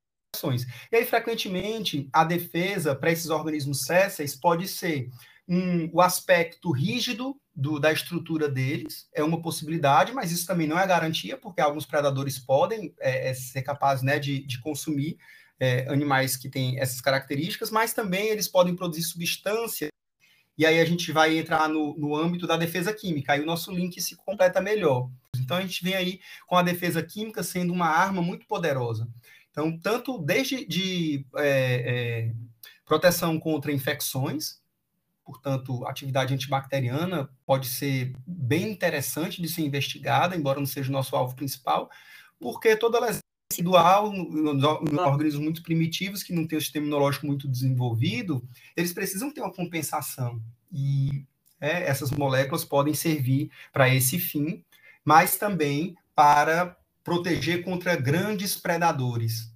e 0.91 0.97
aí, 0.97 1.05
frequentemente, 1.05 2.09
a 2.11 2.25
defesa 2.25 2.93
para 2.93 3.09
esses 3.09 3.29
organismos 3.29 3.83
césseis 3.83 4.35
pode 4.35 4.67
ser 4.67 5.09
um, 5.47 5.89
o 5.93 6.01
aspecto 6.01 6.71
rígido 6.71 7.39
do, 7.55 7.79
da 7.79 7.91
estrutura 7.91 8.49
deles, 8.49 9.07
é 9.13 9.23
uma 9.23 9.41
possibilidade, 9.41 10.11
mas 10.11 10.31
isso 10.31 10.45
também 10.45 10.67
não 10.67 10.77
é 10.77 10.85
garantia, 10.85 11.37
porque 11.37 11.61
alguns 11.61 11.85
predadores 11.85 12.37
podem 12.37 12.93
é, 12.99 13.33
ser 13.33 13.61
capazes 13.61 14.03
né, 14.03 14.19
de, 14.19 14.45
de 14.45 14.59
consumir 14.59 15.17
é, 15.57 15.87
animais 15.87 16.35
que 16.35 16.49
têm 16.49 16.79
essas 16.79 16.99
características, 16.99 17.71
mas 17.71 17.93
também 17.93 18.27
eles 18.27 18.47
podem 18.47 18.75
produzir 18.75 19.03
substância, 19.03 19.87
e 20.57 20.65
aí 20.65 20.79
a 20.79 20.85
gente 20.85 21.11
vai 21.11 21.37
entrar 21.37 21.67
no, 21.67 21.97
no 21.97 22.15
âmbito 22.15 22.47
da 22.47 22.57
defesa 22.57 22.93
química, 22.93 23.33
aí 23.33 23.41
o 23.41 23.45
nosso 23.45 23.71
link 23.71 23.99
se 24.01 24.15
completa 24.15 24.61
melhor. 24.61 25.09
Então 25.37 25.57
a 25.57 25.61
gente 25.61 25.83
vem 25.83 25.95
aí 25.95 26.19
com 26.47 26.55
a 26.55 26.63
defesa 26.63 27.03
química 27.03 27.43
sendo 27.43 27.73
uma 27.73 27.87
arma 27.87 28.21
muito 28.21 28.47
poderosa. 28.47 29.07
Então, 29.51 29.77
tanto 29.79 30.17
desde 30.17 30.65
de 30.65 31.25
é, 31.37 31.45
é, 32.27 32.33
proteção 32.85 33.39
contra 33.39 33.71
infecções, 33.71 34.59
portanto, 35.23 35.85
atividade 35.87 36.33
antibacteriana 36.33 37.29
pode 37.45 37.67
ser 37.67 38.13
bem 38.27 38.69
interessante 38.69 39.41
de 39.41 39.47
ser 39.47 39.61
investigada, 39.61 40.35
embora 40.35 40.59
não 40.59 40.65
seja 40.65 40.89
o 40.89 40.91
nosso 40.91 41.15
alvo 41.15 41.35
principal, 41.35 41.89
porque 42.37 42.75
toda 42.75 42.99
lesão 42.99 43.21
residual 43.51 44.11
nos 44.11 44.63
organismos 44.63 45.43
muito 45.43 45.63
primitivos, 45.63 46.23
que 46.23 46.33
não 46.33 46.47
têm 46.47 46.57
o 46.57 46.61
sistema 46.61 46.85
imunológico 46.85 47.25
muito 47.25 47.47
desenvolvido, 47.47 48.43
eles 48.75 48.93
precisam 48.93 49.31
ter 49.31 49.41
uma 49.41 49.53
compensação. 49.53 50.41
E 50.71 51.25
é, 51.61 51.83
essas 51.83 52.11
moléculas 52.11 52.65
podem 52.65 52.93
servir 52.93 53.51
para 53.71 53.93
esse 53.93 54.19
fim, 54.19 54.63
mas 55.03 55.37
também 55.37 55.95
para 56.15 56.75
proteger 57.03 57.63
contra 57.63 57.95
grandes 57.95 58.55
predadores. 58.55 59.53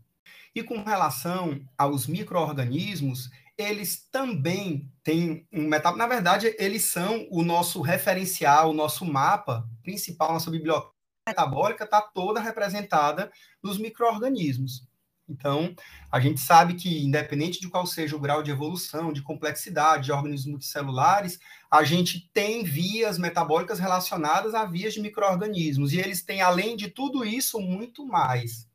E 0.54 0.64
com 0.64 0.84
relação 0.84 1.60
aos 1.78 2.06
micro-organismos, 2.06 3.30
eles 3.58 4.08
também 4.12 4.90
têm 5.04 5.46
um 5.52 5.68
metal. 5.68 5.96
Na 5.96 6.08
verdade, 6.08 6.56
eles 6.58 6.84
são 6.84 7.28
o 7.30 7.44
nosso 7.44 7.82
referencial, 7.82 8.70
o 8.70 8.74
nosso 8.74 9.04
mapa 9.04 9.68
principal, 9.84 10.34
nossa 10.34 10.52
biblioteca 10.52 10.99
metabólica 11.30 11.84
está 11.84 12.02
toda 12.02 12.40
representada 12.40 13.32
nos 13.62 13.78
micro-organismos. 13.78 14.88
Então, 15.28 15.76
a 16.12 16.20
gente 16.20 16.42
sabe 16.42 16.74
que, 16.74 17.06
independente 17.06 17.62
de 17.62 17.70
qual 17.70 17.86
seja 17.86 18.16
o 18.16 18.20
grau 18.20 18.42
de 18.42 18.50
evolução, 18.50 19.14
de 19.14 19.22
complexidade 19.22 20.06
de 20.06 20.12
organismos 20.12 20.52
multicelulares, 20.54 21.40
a 21.70 21.84
gente 21.84 22.28
tem 22.34 22.64
vias 22.64 23.20
metabólicas 23.20 23.78
relacionadas 23.78 24.56
a 24.56 24.66
vias 24.66 24.96
de 24.96 25.02
micro-organismos. 25.02 25.94
E 25.94 26.00
eles 26.00 26.24
têm, 26.24 26.42
além 26.42 26.76
de 26.76 26.90
tudo 26.90 27.24
isso, 27.24 27.60
muito 27.60 28.08
mais. 28.08 28.68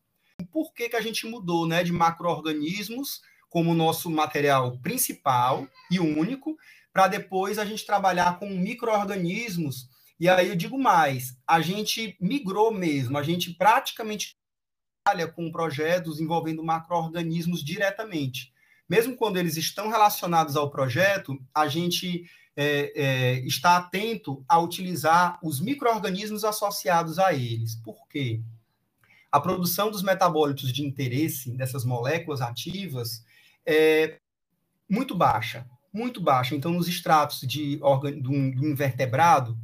Por 0.52 0.72
que, 0.72 0.88
que 0.88 0.96
a 0.96 1.00
gente 1.00 1.26
mudou 1.26 1.66
né, 1.66 1.82
de 1.82 1.92
macro-organismos 1.92 3.20
como 3.54 3.72
nosso 3.72 4.10
material 4.10 4.76
principal 4.78 5.68
e 5.88 6.00
único, 6.00 6.56
para 6.92 7.06
depois 7.06 7.56
a 7.56 7.64
gente 7.64 7.86
trabalhar 7.86 8.36
com 8.40 8.48
micro-organismos. 8.48 9.88
E 10.24 10.28
aí 10.30 10.48
eu 10.48 10.56
digo 10.56 10.78
mais, 10.78 11.36
a 11.46 11.60
gente 11.60 12.16
migrou 12.18 12.72
mesmo, 12.72 13.18
a 13.18 13.22
gente 13.22 13.52
praticamente 13.52 14.34
trabalha 15.04 15.30
com 15.30 15.52
projetos 15.52 16.18
envolvendo 16.18 16.64
macro-organismos 16.64 17.62
diretamente. 17.62 18.50
Mesmo 18.88 19.16
quando 19.16 19.36
eles 19.36 19.58
estão 19.58 19.90
relacionados 19.90 20.56
ao 20.56 20.70
projeto, 20.70 21.38
a 21.54 21.68
gente 21.68 22.24
é, 22.56 22.92
é, 22.96 23.38
está 23.40 23.76
atento 23.76 24.42
a 24.48 24.58
utilizar 24.58 25.38
os 25.42 25.60
micro-organismos 25.60 26.42
associados 26.42 27.18
a 27.18 27.34
eles. 27.34 27.74
Por 27.74 28.08
quê? 28.08 28.40
A 29.30 29.38
produção 29.38 29.90
dos 29.90 30.02
metabólitos 30.02 30.72
de 30.72 30.86
interesse 30.86 31.54
dessas 31.54 31.84
moléculas 31.84 32.40
ativas 32.40 33.22
é 33.66 34.16
muito 34.88 35.14
baixa, 35.14 35.68
muito 35.92 36.18
baixa. 36.18 36.56
Então, 36.56 36.72
nos 36.72 36.88
extratos 36.88 37.42
de 37.42 37.76
do, 37.76 38.52
do 38.52 38.66
invertebrado, 38.66 39.54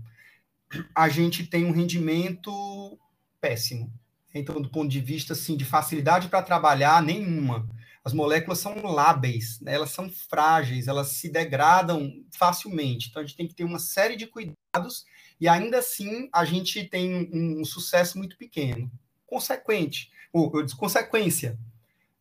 a 0.95 1.09
gente 1.09 1.47
tem 1.47 1.65
um 1.65 1.73
rendimento 1.73 2.99
péssimo. 3.41 3.93
Então, 4.35 4.61
do 4.61 4.69
ponto 4.69 4.89
de 4.89 5.01
vista 5.01 5.33
assim, 5.33 5.57
de 5.57 5.65
facilidade 5.65 6.29
para 6.29 6.43
trabalhar, 6.43 7.03
nenhuma. 7.03 7.69
As 8.05 8.13
moléculas 8.13 8.59
são 8.59 8.81
lábeis, 8.83 9.61
né? 9.61 9.75
elas 9.75 9.91
são 9.91 10.09
frágeis, 10.09 10.89
elas 10.89 11.09
se 11.09 11.29
degradam 11.29 12.13
facilmente. 12.31 13.09
Então, 13.09 13.23
a 13.23 13.27
gente 13.27 13.37
tem 13.37 13.47
que 13.47 13.55
ter 13.55 13.65
uma 13.65 13.79
série 13.79 14.17
de 14.17 14.27
cuidados 14.27 15.05
e 15.41 15.49
ainda 15.49 15.79
assim 15.79 16.29
a 16.33 16.45
gente 16.45 16.85
tem 16.85 17.15
um, 17.15 17.61
um 17.61 17.65
sucesso 17.65 18.17
muito 18.17 18.37
pequeno. 18.37 18.91
Consequente, 19.27 20.11
ou, 20.33 20.45
ou 20.45 20.67
consequência, 20.77 21.59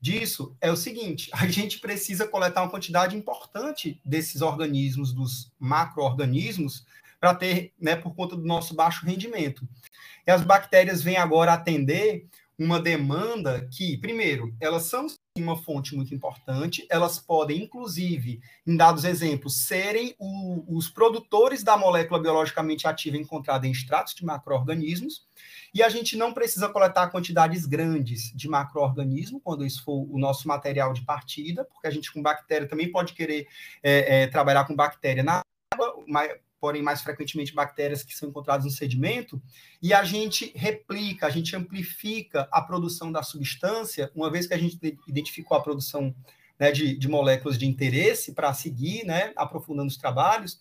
disso 0.02 0.56
é 0.60 0.72
o 0.72 0.78
seguinte: 0.78 1.30
a 1.34 1.48
gente 1.48 1.80
precisa 1.80 2.28
coletar 2.28 2.62
uma 2.62 2.72
quantidade 2.72 3.16
importante 3.16 4.02
desses 4.04 4.42
organismos, 4.42 5.14
dos 5.14 5.52
macro-organismos, 5.60 6.86
para 7.20 7.36
ter, 7.36 7.74
né, 7.80 7.96
por 7.96 8.16
conta 8.16 8.36
do 8.36 8.46
nosso 8.46 8.76
baixo 8.76 9.06
rendimento. 9.06 9.68
E 10.26 10.32
as 10.32 10.44
bactérias 10.44 11.02
vêm 11.04 11.18
agora 11.18 11.54
atender 11.54 12.28
uma 12.60 12.80
demanda 12.80 13.68
que, 13.72 13.98
primeiro, 13.98 14.54
elas 14.60 14.84
são 14.84 15.08
uma 15.38 15.56
fonte 15.56 15.96
muito 15.96 16.14
importante, 16.14 16.86
elas 16.90 17.18
podem, 17.18 17.64
inclusive, 17.64 18.42
em 18.68 18.76
dados 18.76 19.06
exemplos, 19.06 19.66
serem 19.66 20.14
o, 20.20 20.78
os 20.78 20.90
produtores 20.90 21.64
da 21.64 21.78
molécula 21.78 22.20
biologicamente 22.20 22.86
ativa 22.86 23.16
encontrada 23.16 23.66
em 23.66 23.72
extratos 23.72 24.14
de 24.14 24.26
macro-organismos, 24.26 25.26
e 25.74 25.82
a 25.82 25.88
gente 25.88 26.18
não 26.18 26.34
precisa 26.34 26.68
coletar 26.68 27.10
quantidades 27.10 27.66
grandes 27.66 28.34
de 28.36 28.50
macro-organismo, 28.50 29.40
quando 29.40 29.66
isso 29.66 29.82
for 29.86 30.06
o 30.10 30.20
nosso 30.20 30.46
material 30.46 30.92
de 30.92 31.06
partida, 31.06 31.64
porque 31.64 31.88
a 31.88 31.92
gente 31.92 32.12
com 32.12 32.22
bactéria 32.22 32.68
também 32.68 32.92
pode 32.92 33.14
querer 33.14 33.48
é, 33.82 34.24
é, 34.24 34.28
trabalhar 34.28 34.66
com 34.66 34.76
bactéria 34.76 35.24
na 35.24 35.42
água, 35.74 36.04
porém 36.60 36.82
mais 36.82 37.02
frequentemente 37.02 37.54
bactérias 37.54 38.04
que 38.04 38.16
são 38.16 38.30
encontradas 38.30 38.66
no 38.66 38.72
sedimento, 38.72 39.42
e 39.82 39.94
a 39.94 40.04
gente 40.04 40.52
replica, 40.56 41.28
a 41.28 41.30
gente 41.30 41.56
amplifica 41.56 42.48
a 42.52 42.62
produção 42.62 43.12
da 43.12 43.24
substância, 43.24 44.12
uma 44.14 44.30
vez 44.30 44.48
que 44.48 44.54
a 44.54 44.58
gente 44.58 44.78
identificou 45.08 45.58
a 45.58 45.62
produção 45.62 46.14
né, 46.60 46.72
de, 46.72 46.98
de 46.98 47.08
moléculas 47.08 47.58
de 47.58 47.66
interesse 47.66 48.34
para 48.34 48.54
seguir, 48.54 49.06
né, 49.06 49.32
aprofundando 49.36 49.88
os 49.88 49.98
trabalhos, 49.98 50.60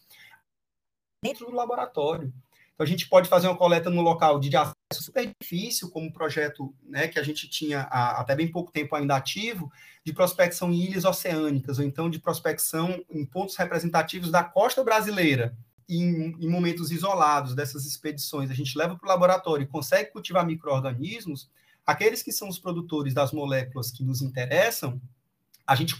dentro 1.22 1.46
do 1.46 1.54
laboratório. 1.54 2.32
Então, 2.78 2.84
a 2.84 2.88
gente 2.88 3.08
pode 3.08 3.28
fazer 3.28 3.48
uma 3.48 3.56
coleta 3.56 3.90
no 3.90 4.00
local 4.00 4.38
de 4.38 4.56
acesso 4.56 5.02
super 5.02 5.28
difícil, 5.42 5.90
como 5.90 6.06
um 6.06 6.12
projeto 6.12 6.72
né, 6.84 7.08
que 7.08 7.18
a 7.18 7.24
gente 7.24 7.48
tinha 7.48 7.80
há, 7.90 8.20
até 8.20 8.36
bem 8.36 8.48
pouco 8.48 8.70
tempo 8.70 8.94
ainda 8.94 9.16
ativo, 9.16 9.68
de 10.04 10.12
prospecção 10.12 10.72
em 10.72 10.84
ilhas 10.84 11.04
oceânicas, 11.04 11.80
ou 11.80 11.84
então 11.84 12.08
de 12.08 12.20
prospecção 12.20 13.04
em 13.10 13.26
pontos 13.26 13.56
representativos 13.56 14.30
da 14.30 14.44
costa 14.44 14.84
brasileira, 14.84 15.56
em, 15.88 16.36
em 16.38 16.48
momentos 16.48 16.90
isolados 16.90 17.54
dessas 17.54 17.86
expedições. 17.86 18.50
A 18.50 18.54
gente 18.54 18.76
leva 18.76 18.96
para 18.96 19.06
o 19.06 19.08
laboratório 19.08 19.64
e 19.64 19.68
consegue 19.68 20.12
cultivar 20.12 20.44
micro-organismos, 20.44 21.50
aqueles 21.86 22.22
que 22.22 22.32
são 22.32 22.48
os 22.48 22.58
produtores 22.58 23.14
das 23.14 23.32
moléculas 23.32 23.90
que 23.90 24.04
nos 24.04 24.20
interessam, 24.20 25.00
a 25.66 25.74
gente 25.74 25.94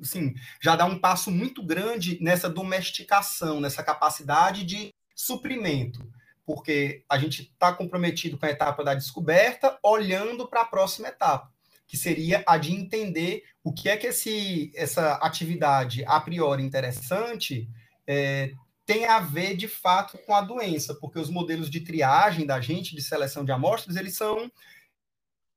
assim, 0.00 0.34
já 0.60 0.74
dá 0.74 0.84
um 0.86 0.98
passo 0.98 1.30
muito 1.30 1.62
grande 1.62 2.18
nessa 2.20 2.48
domesticação, 2.48 3.60
nessa 3.60 3.82
capacidade 3.82 4.64
de 4.64 4.92
suprimento, 5.14 6.08
porque 6.44 7.04
a 7.08 7.18
gente 7.18 7.42
está 7.42 7.72
comprometido 7.72 8.38
com 8.38 8.46
a 8.46 8.50
etapa 8.50 8.84
da 8.84 8.94
descoberta, 8.94 9.78
olhando 9.82 10.48
para 10.48 10.62
a 10.62 10.66
próxima 10.66 11.08
etapa, 11.08 11.52
que 11.86 11.96
seria 11.96 12.42
a 12.46 12.56
de 12.56 12.72
entender 12.72 13.44
o 13.62 13.72
que 13.72 13.88
é 13.88 13.96
que 13.96 14.06
esse, 14.06 14.72
essa 14.74 15.14
atividade 15.14 16.04
a 16.06 16.20
priori 16.20 16.62
interessante 16.62 17.68
é, 18.06 18.52
tem 18.86 19.04
a 19.04 19.18
ver 19.18 19.56
de 19.56 19.66
fato 19.66 20.16
com 20.18 20.34
a 20.34 20.40
doença, 20.40 20.94
porque 20.94 21.18
os 21.18 21.28
modelos 21.28 21.68
de 21.68 21.80
triagem 21.80 22.46
da 22.46 22.60
gente, 22.60 22.94
de 22.94 23.02
seleção 23.02 23.44
de 23.44 23.52
amostras, 23.52 23.96
eles 23.96 24.16
são 24.16 24.50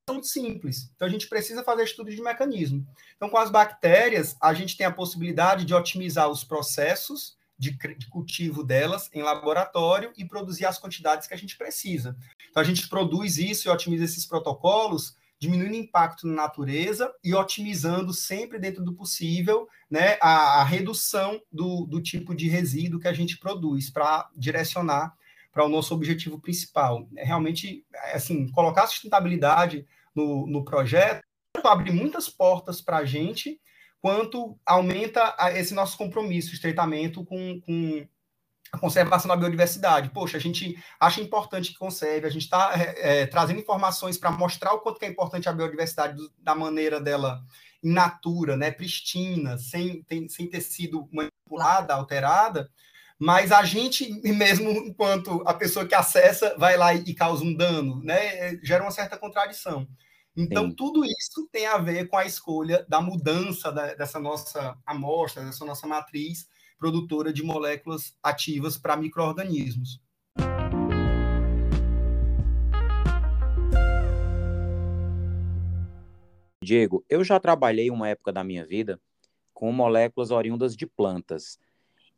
muito 0.10 0.26
simples. 0.28 0.92
Então 0.96 1.08
a 1.08 1.12
gente 1.12 1.28
precisa 1.28 1.64
fazer 1.64 1.84
estudo 1.84 2.10
de 2.10 2.22
mecanismo. 2.22 2.86
Então 3.16 3.30
com 3.30 3.38
as 3.38 3.52
bactérias, 3.52 4.36
a 4.42 4.54
gente 4.54 4.76
tem 4.76 4.86
a 4.86 4.92
possibilidade 4.92 5.64
de 5.64 5.74
otimizar 5.76 6.28
os 6.28 6.44
processos 6.44 7.38
de, 7.60 7.72
de, 7.72 8.08
cultivo 8.08 8.64
delas 8.64 9.10
em 9.14 9.22
laboratório 9.22 10.14
e 10.18 10.24
produzir 10.24 10.66
as 10.66 10.80
quantidades 10.80 11.28
que 11.28 11.34
a 11.34 11.38
gente 11.38 11.58
precisa. 11.58 12.16
Então, 12.50 12.62
a 12.62 12.66
gente 12.66 12.88
produz 12.88 13.38
isso 13.38 13.68
e 13.68 13.72
otimiza 13.72 14.06
esses 14.06 14.26
protocolos, 14.26 15.18
diminuindo 15.40 15.74
o 15.74 15.78
impacto 15.78 16.28
na 16.28 16.34
natureza 16.34 17.14
e 17.24 17.34
otimizando 17.34 18.14
sempre 18.14 18.60
dentro 18.60 18.84
do 18.84 18.94
possível 18.94 19.68
né, 19.90 20.18
a, 20.22 20.62
a 20.62 20.64
redução 20.64 21.42
do, 21.52 21.86
do 21.86 22.02
tipo 22.02 22.36
de 22.36 22.50
resíduo 22.50 23.00
que 23.00 23.08
a 23.08 23.14
gente 23.14 23.38
produz 23.38 23.90
para 23.90 24.30
direcionar 24.36 25.16
para 25.52 25.66
o 25.66 25.70
nosso 25.70 25.94
objetivo 25.94 26.40
principal. 26.40 27.08
É 27.16 27.24
realmente, 27.24 27.86
assim, 28.14 28.50
colocar 28.50 28.84
a 28.84 28.88
sustentabilidade 28.88 29.88
no, 30.14 30.46
no 30.46 30.64
projeto 30.64 31.24
abre 31.64 31.92
muitas 31.92 32.30
portas 32.30 32.82
para 32.82 32.98
a 32.98 33.06
gente, 33.06 33.60
quanto 34.02 34.58
aumenta 34.66 35.36
esse 35.56 35.74
nosso 35.74 35.98
compromisso, 35.98 36.54
estreitamento 36.54 37.26
com, 37.26 37.60
com 37.62 38.08
a 38.72 38.78
conservação 38.78 39.28
da 39.28 39.36
biodiversidade. 39.36 40.10
Poxa, 40.10 40.38
a 40.38 40.40
gente 40.40 40.78
acha 41.00 41.22
importante 41.22 41.72
que 41.72 41.78
conserve, 41.78 42.28
a 42.28 42.30
gente 42.30 42.44
está 42.44 42.72
é, 42.76 43.22
é, 43.22 43.26
trazendo 43.26 43.60
informações 43.60 44.18
para 44.18 44.32
mostrar 44.32 44.74
o 44.74 44.80
quanto 44.80 45.02
é 45.04 45.08
importante 45.08 45.50
a 45.50 45.54
biodiversidade 45.54 46.16
do, 46.16 46.32
da 46.38 46.54
maneira 46.54 47.00
dela 47.02 47.44
in 47.84 47.94
natura, 47.94 48.58
né, 48.58 48.72
pristina, 48.72 49.58
sem, 49.58 50.04
tem, 50.04 50.28
sem 50.28 50.50
ter 50.50 50.62
sido 50.62 51.08
manipulada, 51.12 51.94
alterada, 51.94 52.70
mas 53.18 53.52
a 53.52 53.64
gente, 53.64 54.12
mesmo 54.24 54.70
enquanto 54.70 55.42
a 55.46 55.54
pessoa 55.54 55.86
que 55.86 55.96
acessa 55.96 56.56
vai 56.58 56.78
lá 56.78 56.94
e, 56.94 57.04
e 57.06 57.14
causa 57.14 57.44
um 57.44 57.54
dano, 57.54 58.02
né, 58.04 58.58
gera 58.64 58.84
uma 58.84 58.92
certa 58.92 59.18
contradição. 59.18 59.88
Então, 60.36 60.70
Sim. 60.70 60.76
tudo 60.76 61.04
isso 61.04 61.50
tem 61.52 61.66
a 61.66 61.78
ver 61.78 62.08
com 62.08 62.18
a 62.18 62.26
escolha 62.26 62.86
da 62.88 63.02
mudança 63.02 63.72
da, 63.72 63.94
dessa 63.94 64.20
nossa 64.20 64.78
amostra, 64.86 65.44
dessa 65.44 65.66
nossa 65.66 65.88
matriz 65.88 66.48
produtora 66.80 67.34
de 67.34 67.44
moléculas 67.44 68.18
ativas 68.24 68.78
para 68.78 68.96
micro-organismos. 68.96 70.02
Diego, 76.64 77.04
eu 77.10 77.24
já 77.24 77.40
trabalhei 77.40 77.92
uma 77.92 78.08
época 78.08 78.32
da 78.32 78.44
minha 78.44 78.66
vida 78.66 79.00
com 79.54 79.72
moléculas 79.72 80.32
oriundas 80.32 80.76
de 80.76 80.88
plantas. 80.88 81.60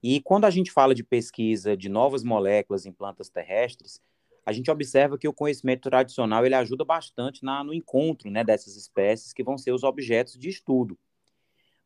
E 0.03 0.21
quando 0.21 0.45
a 0.45 0.49
gente 0.49 0.71
fala 0.71 0.93
de 0.93 1.03
pesquisa 1.03 1.75
de 1.75 1.89
novas 1.89 2.23
moléculas 2.23 2.85
em 2.85 2.91
plantas 2.91 3.29
terrestres, 3.29 4.01
a 4.45 4.51
gente 4.51 4.69
observa 4.69 5.17
que 5.17 5.27
o 5.27 5.33
conhecimento 5.33 5.89
tradicional 5.89 6.45
ele 6.45 6.55
ajuda 6.55 6.83
bastante 6.83 7.43
na, 7.43 7.63
no 7.63 7.73
encontro 7.73 8.29
né, 8.29 8.43
dessas 8.43 8.75
espécies 8.75 9.33
que 9.33 9.43
vão 9.43 9.57
ser 9.57 9.71
os 9.71 9.83
objetos 9.83 10.37
de 10.37 10.49
estudo. 10.49 10.97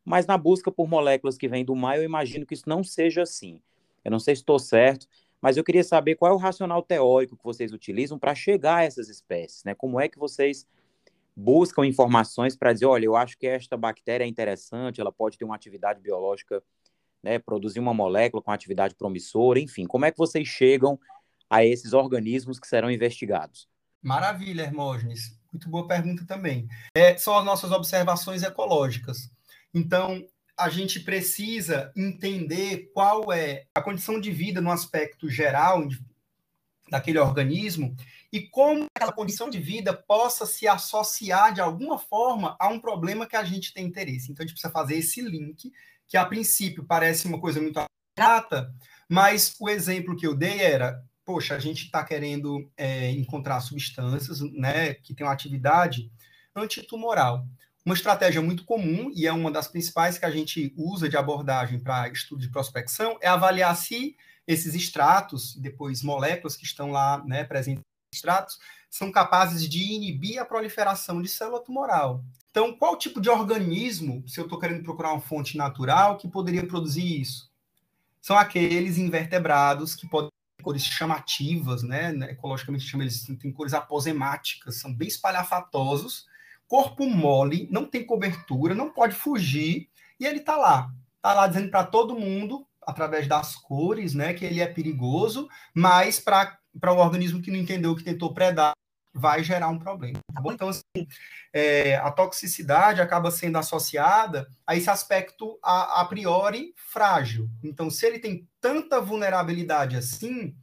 Mas 0.06 0.28
na 0.28 0.38
busca 0.38 0.72
por 0.72 0.88
moléculas 0.88 1.38
que 1.38 1.48
vêm 1.48 1.66
do 1.66 1.76
mar, 1.76 1.98
eu 1.98 2.04
imagino 2.04 2.46
que 2.46 2.54
isso 2.54 2.70
não 2.70 2.84
seja 2.84 3.24
assim. 3.24 3.60
Eu 4.04 4.12
não 4.12 4.20
sei 4.20 4.36
se 4.36 4.44
estou 4.44 4.60
certo, 4.60 5.08
mas 5.42 5.58
eu 5.58 5.64
queria 5.64 5.84
saber 5.84 6.16
qual 6.16 6.32
é 6.32 6.36
o 6.36 6.38
racional 6.38 6.84
teórico 6.84 7.36
que 7.36 7.44
vocês 7.44 7.74
utilizam 7.74 8.20
para 8.20 8.36
chegar 8.36 8.78
a 8.78 8.84
essas 8.84 9.10
espécies, 9.10 9.64
né? 9.64 9.74
Como 9.74 10.00
é 10.00 10.08
que 10.08 10.20
vocês 10.20 10.68
buscam 11.36 11.86
informações 11.86 12.56
para 12.56 12.72
dizer, 12.72 12.86
olha, 12.86 13.06
eu 13.06 13.16
acho 13.16 13.38
que 13.38 13.48
esta 13.48 13.76
bactéria 13.76 14.24
é 14.24 14.28
interessante, 14.28 15.02
ela 15.02 15.12
pode 15.12 15.38
ter 15.38 15.44
uma 15.44 15.56
atividade 15.56 16.00
biológica, 16.00 16.64
né, 17.22 17.40
produzir 17.40 17.80
uma 17.80 17.94
molécula 17.94 18.42
com 18.42 18.52
atividade 18.52 18.96
promissora, 18.96 19.60
enfim, 19.60 19.86
como 19.86 20.06
é 20.06 20.12
que 20.12 20.18
vocês 20.18 20.48
chegam 20.48 20.98
a 21.50 21.66
esses 21.66 21.92
organismos 21.92 22.60
que 22.60 22.68
serão 22.68 22.90
investigados? 22.90 23.68
Maravilha, 24.02 24.62
Hermógenes. 24.62 25.38
Muito 25.52 25.70
boa 25.70 25.88
pergunta 25.88 26.26
também. 26.26 26.68
É, 26.96 27.18
são 27.18 27.38
as 27.38 27.44
nossas 27.44 27.72
observações 27.72 28.44
ecológicas. 28.44 29.30
Então, 29.75 30.25
a 30.58 30.70
gente 30.70 31.01
precisa 31.01 31.91
entender 31.98 32.89
qual 32.94 33.34
é 33.34 33.65
a 33.75 33.82
condição 33.82 34.22
de 34.22 34.32
vida 34.32 34.62
no 34.62 34.72
aspecto 34.72 35.29
geral 35.29 35.86
daquele 36.89 37.20
organismo 37.20 37.94
e 38.31 38.42
como 38.42 38.85
aquela 38.96 39.11
condição 39.11 39.50
de 39.50 39.59
vida 39.59 39.94
possa 39.94 40.46
se 40.46 40.66
associar 40.66 41.53
de 41.53 41.59
alguma 41.59 42.00
forma 42.00 42.55
a 42.57 42.70
um 42.70 42.79
problema 42.79 43.27
que 43.27 43.35
a 43.35 43.44
gente 43.44 43.74
tem 43.74 43.85
interesse. 43.85 44.31
Então, 44.31 44.44
a 44.44 44.48
gente 44.48 44.53
precisa 44.53 44.72
fazer 44.72 44.96
esse 44.96 45.22
link, 45.22 45.74
que 46.07 46.16
a 46.16 46.25
princípio 46.25 46.85
parece 46.85 47.27
uma 47.27 47.42
coisa 47.42 47.59
muito 47.61 47.77
abstrata, 47.77 48.74
mas 49.09 49.55
o 49.59 49.68
exemplo 49.68 50.16
que 50.16 50.25
eu 50.25 50.33
dei 50.33 50.61
era 50.61 51.03
poxa, 51.25 51.55
a 51.55 51.59
gente 51.59 51.85
está 51.85 52.05
querendo 52.05 52.72
é, 52.77 53.09
encontrar 53.11 53.59
substâncias 53.59 54.40
né, 54.53 54.94
que 54.94 55.14
têm 55.16 55.25
uma 55.25 55.33
atividade 55.33 56.11
antitumoral. 56.55 57.46
Uma 57.86 57.94
estratégia 57.94 58.42
muito 58.42 58.66
comum, 58.66 59.12
e 59.14 59.28
é 59.28 59.32
uma 59.32 59.52
das 59.52 59.68
principais 59.68 60.18
que 60.18 60.26
a 60.26 60.32
gente 60.32 60.74
usa 60.76 61.08
de 61.08 61.16
abordagem 61.16 61.80
para 61.80 62.10
estudo 62.10 62.42
de 62.42 62.50
prospecção, 62.50 63.16
é 63.22 63.28
avaliar 63.28 63.76
se 63.78 64.18
esses 64.48 64.74
extratos, 64.74 65.56
depois 65.56 66.02
moléculas 66.02 66.56
que 66.56 66.66
estão 66.66 66.90
lá 66.90 67.24
né, 67.26 67.44
presentes 67.44 67.84
nos 67.84 68.18
extratos, 68.18 68.60
são 68.90 69.12
capazes 69.12 69.70
de 69.70 69.84
inibir 69.94 70.40
a 70.40 70.46
proliferação 70.46 71.22
de 71.22 71.28
célula 71.28 71.64
tumoral. 71.64 72.24
Então, 72.50 72.74
qual 72.76 72.98
tipo 72.98 73.22
de 73.22 73.30
organismo, 73.30 74.28
se 74.28 74.40
eu 74.40 74.46
estou 74.46 74.60
querendo 74.60 74.82
procurar 74.82 75.12
uma 75.12 75.22
fonte 75.22 75.56
natural, 75.56 76.18
que 76.18 76.28
poderia 76.28 76.66
produzir 76.66 77.22
isso? 77.22 77.52
São 78.20 78.36
aqueles 78.36 78.98
invertebrados 78.98 79.94
que 79.94 80.08
podem 80.08 80.30
cores 80.64 80.84
chamativas, 80.84 81.84
né? 81.84 82.12
né 82.12 82.32
ecologicamente 82.32 82.86
chama 82.86 83.04
eles 83.04 83.22
tem 83.40 83.52
cores 83.52 83.76
aposemáticas, 83.76 84.78
são 84.78 84.92
bem 84.92 85.08
espalhafatosos, 85.08 86.26
corpo 86.68 87.06
mole, 87.08 87.68
não 87.72 87.86
tem 87.86 88.06
cobertura, 88.06 88.74
não 88.74 88.92
pode 88.92 89.16
fugir, 89.16 89.90
e 90.20 90.25
ele 90.25 90.40
está 90.40 90.58
lá, 90.58 90.90
está 91.18 91.34
lá 91.34 91.48
dizendo 91.48 91.70
para 91.70 91.84
todo 91.84 92.18
mundo 92.18 92.66
através 92.82 93.28
das 93.28 93.56
cores, 93.56 94.14
né, 94.14 94.34
que 94.34 94.46
ele 94.46 94.62
é 94.62 94.68
perigoso, 94.68 95.48
mas 95.74 96.20
para 96.20 96.58
o 96.84 96.98
organismo 96.98 97.42
que 97.42 97.51
não 97.51 97.58
entendeu, 97.58 97.96
que 97.96 98.04
tentou 98.04 98.34
predar, 98.34 98.74
vai 99.16 99.44
gerar 99.44 99.70
um 99.70 99.80
problema. 99.80 100.20
Tá 100.34 100.42
bom? 100.42 100.51
Então, 100.51 100.68
assim, 100.68 101.08
é, 101.54 101.96
a 101.96 102.12
toxicidade 102.12 103.01
acaba 103.01 103.32
sendo 103.32 103.58
associada 103.58 104.46
a 104.68 104.75
esse 104.75 104.90
aspecto 104.90 105.58
a, 105.64 106.01
a, 106.01 106.06
priori 106.06 106.74
frágil. 106.75 107.50
Então, 107.64 107.90
se 107.90 108.06
ele 108.06 108.20
tem 108.20 108.46
tanta 108.60 109.00
vulnerabilidade 109.00 109.96
assim, 109.96 110.54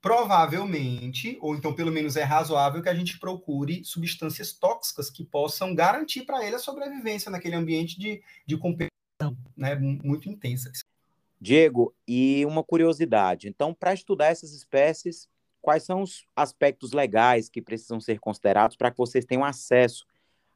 provavelmente, 0.00 1.36
ou 1.40 1.54
então 1.54 1.74
pelo 1.74 1.92
menos 1.92 2.16
é 2.16 2.22
razoável 2.22 2.82
que 2.82 2.88
a 2.88 2.94
gente 2.94 3.18
procure 3.18 3.84
substâncias 3.84 4.52
tóxicas 4.52 5.10
que 5.10 5.24
possam 5.24 5.74
garantir 5.74 6.22
para 6.24 6.44
ele 6.44 6.56
a 6.56 6.58
sobrevivência 6.58 7.30
naquele 7.30 7.54
ambiente 7.54 7.98
de, 7.98 8.22
de 8.46 8.56
competição 8.56 8.90
né, 9.56 9.74
muito 9.74 10.28
intensa. 10.28 10.70
Diego, 11.40 11.94
e 12.06 12.44
uma 12.46 12.62
curiosidade. 12.62 13.48
Então, 13.48 13.74
para 13.74 13.94
estudar 13.94 14.26
essas 14.26 14.52
espécies, 14.52 15.28
quais 15.60 15.82
são 15.82 16.02
os 16.02 16.26
aspectos 16.34 16.92
legais 16.92 17.48
que 17.48 17.62
precisam 17.62 18.00
ser 18.00 18.18
considerados 18.18 18.76
para 18.76 18.90
que 18.90 18.98
vocês 18.98 19.24
tenham 19.24 19.44
acesso 19.44 20.06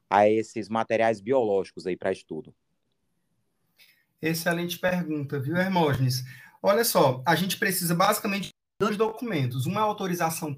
a 0.09 0.29
esses 0.29 0.69
materiais 0.69 1.21
biológicos 1.21 1.87
aí 1.87 1.97
para 1.97 2.13
estudo? 2.13 2.55
Excelente 4.21 4.79
pergunta, 4.79 5.39
viu, 5.39 5.57
Hermógenes? 5.57 6.25
Olha 6.63 6.85
só, 6.85 7.23
a 7.27 7.35
gente 7.35 7.59
precisa 7.59 7.95
basicamente 7.95 8.49
dois 8.85 8.97
documentos. 8.99 9.65
Uma 9.65 9.81
é 9.81 9.83
autorização 9.83 10.55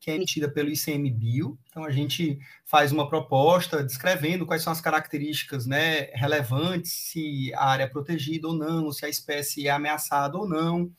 que 0.00 0.10
é 0.10 0.16
emitida 0.16 0.50
pelo 0.50 0.70
ICMBio. 0.70 1.58
Então, 1.68 1.84
a 1.84 1.90
gente 1.90 2.38
faz 2.64 2.90
uma 2.90 3.08
proposta 3.08 3.84
descrevendo 3.84 4.46
quais 4.46 4.62
são 4.62 4.72
as 4.72 4.80
características 4.80 5.66
né, 5.66 6.10
relevantes, 6.14 6.92
se 6.92 7.52
a 7.54 7.66
área 7.66 7.84
é 7.84 7.86
protegida 7.86 8.48
ou 8.48 8.54
não, 8.54 8.90
se 8.90 9.04
a 9.04 9.08
espécie 9.08 9.68
é 9.68 9.70
ameaçada 9.70 10.36
ou 10.36 10.48
não 10.48 10.90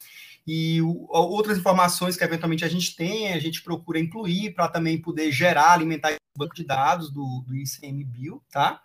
e 0.45 0.81
o, 0.81 1.07
outras 1.09 1.57
informações 1.57 2.17
que 2.17 2.23
eventualmente 2.23 2.65
a 2.65 2.67
gente 2.67 2.95
tem, 2.95 3.33
a 3.33 3.39
gente 3.39 3.61
procura 3.61 3.99
incluir 3.99 4.53
para 4.53 4.67
também 4.67 4.99
poder 4.99 5.31
gerar, 5.31 5.73
alimentar 5.73 6.13
o 6.13 6.39
banco 6.39 6.55
de 6.55 6.63
dados 6.63 7.11
do, 7.11 7.43
do 7.45 7.55
ICMBio, 7.55 8.41
tá? 8.49 8.81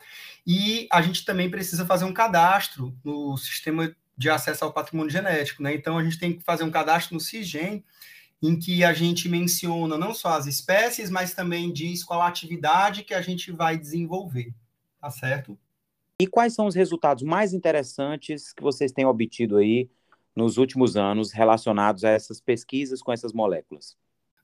E 0.47 0.87
a 0.93 1.01
gente 1.01 1.25
também 1.25 1.51
precisa 1.51 1.87
fazer 1.87 2.05
um 2.05 2.13
cadastro 2.13 2.95
no 3.03 3.37
sistema 3.37 3.95
de 4.17 4.31
acesso 4.31 4.65
ao 4.65 4.73
patrimônio 4.73 5.11
genético, 5.11 5.63
né? 5.63 5.75
Então 5.75 5.99
a 5.99 6.05
gente 6.05 6.19
tem 6.19 6.33
que 6.33 6.43
fazer 6.43 6.65
um 6.65 6.71
cadastro 6.71 7.15
no 7.15 7.21
CISGEN, 7.21 7.85
em 8.43 8.59
que 8.59 8.85
a 8.85 8.93
gente 8.93 9.29
menciona 9.29 9.99
não 9.99 10.15
só 10.15 10.31
as 10.31 10.47
espécies, 10.47 11.11
mas 11.11 11.35
também 11.35 11.73
diz 11.73 12.05
qual 12.05 12.23
a 12.23 12.29
atividade 12.29 13.05
que 13.05 13.15
a 13.15 13.21
gente 13.21 13.51
vai 13.51 13.79
desenvolver, 13.79 14.55
tá 15.01 15.11
certo? 15.11 15.59
E 16.21 16.27
quais 16.27 16.55
são 16.55 16.67
os 16.67 16.75
resultados 16.75 17.23
mais 17.23 17.53
interessantes 17.53 18.53
que 18.53 18.63
vocês 18.63 18.93
têm 18.93 19.05
obtido 19.05 19.59
aí 19.59 19.91
nos 20.35 20.57
últimos 20.57 20.97
anos 20.97 21.33
relacionados 21.33 22.05
a 22.05 22.11
essas 22.11 22.41
pesquisas 22.41 23.03
com 23.03 23.13
essas 23.13 23.33
moléculas? 23.33 23.97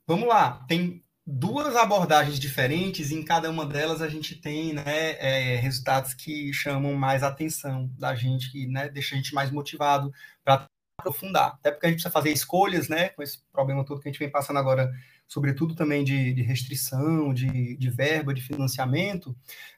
Vamos 0.06 0.28
lá, 0.28 0.64
tem 0.68 1.01
duas 1.26 1.76
abordagens 1.76 2.38
diferentes, 2.38 3.10
e 3.10 3.14
em 3.14 3.24
cada 3.24 3.50
uma 3.50 3.64
delas 3.64 4.02
a 4.02 4.08
gente 4.08 4.34
tem 4.34 4.72
né, 4.72 4.82
é, 5.18 5.56
resultados 5.56 6.14
que 6.14 6.52
chamam 6.52 6.94
mais 6.94 7.22
atenção 7.22 7.90
da 7.98 8.14
gente, 8.14 8.50
que 8.50 8.66
né, 8.66 8.88
deixa 8.88 9.14
a 9.14 9.18
gente 9.18 9.34
mais 9.34 9.50
motivado 9.50 10.12
para 10.44 10.66
aprofundar. 10.98 11.54
Até 11.54 11.70
porque 11.70 11.86
a 11.86 11.88
gente 11.88 11.98
precisa 11.98 12.12
fazer 12.12 12.32
escolhas, 12.32 12.88
né, 12.88 13.10
com 13.10 13.22
esse 13.22 13.40
problema 13.52 13.84
todo 13.84 14.00
que 14.00 14.08
a 14.08 14.12
gente 14.12 14.18
vem 14.18 14.30
passando 14.30 14.58
agora, 14.58 14.92
sobretudo 15.28 15.74
também 15.74 16.02
de, 16.04 16.32
de 16.34 16.42
restrição, 16.42 17.32
de, 17.32 17.76
de 17.76 17.90
verba, 17.90 18.34
de 18.34 18.42
financiamento, 18.42 19.34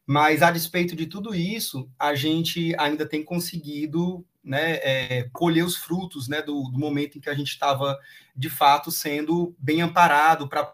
mas 0.07 0.43
a 0.43 0.51
despeito 0.51 0.97
de 0.97 1.07
tudo 1.07 1.35
isso, 1.35 1.89
a 1.99 2.15
gente 2.15 2.75
ainda 2.79 3.07
tem 3.07 3.23
conseguido 3.23 4.25
né, 4.43 4.75
é, 4.83 5.29
colher 5.33 5.65
os 5.65 5.77
frutos 5.77 6.29
né, 6.29 6.43
do, 6.43 6.71
do 6.71 6.79
momento 6.79 7.17
em 7.17 7.21
que 7.21 7.31
a 7.31 7.35
gente 7.35 7.49
estava, 7.49 7.99
de 8.37 8.51
fato, 8.51 8.91
sendo 8.91 9.55
bem 9.59 9.81
amparado 9.81 10.49
para 10.49 10.73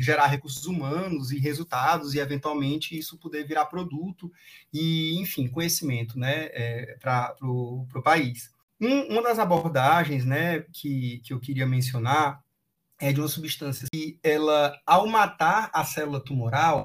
gerar 0.00 0.26
recursos 0.26 0.66
humanos 0.66 1.30
e 1.30 1.38
resultados 1.38 2.14
e 2.14 2.18
eventualmente 2.18 2.96
isso 2.96 3.18
poder 3.18 3.46
virar 3.46 3.66
produto 3.66 4.32
e 4.72 5.18
enfim 5.20 5.48
conhecimento 5.48 6.18
né 6.18 6.48
é, 6.52 6.96
para 7.00 7.36
o 7.42 7.86
país 8.02 8.50
um, 8.80 9.12
uma 9.12 9.22
das 9.22 9.38
abordagens 9.38 10.24
né 10.24 10.64
que, 10.72 11.20
que 11.24 11.32
eu 11.32 11.40
queria 11.40 11.66
mencionar 11.66 12.42
é 13.00 13.12
de 13.12 13.20
uma 13.20 13.28
substância 13.28 13.88
que 13.92 14.18
ela 14.22 14.78
ao 14.86 15.06
matar 15.06 15.70
a 15.72 15.84
célula 15.84 16.20
tumoral 16.20 16.84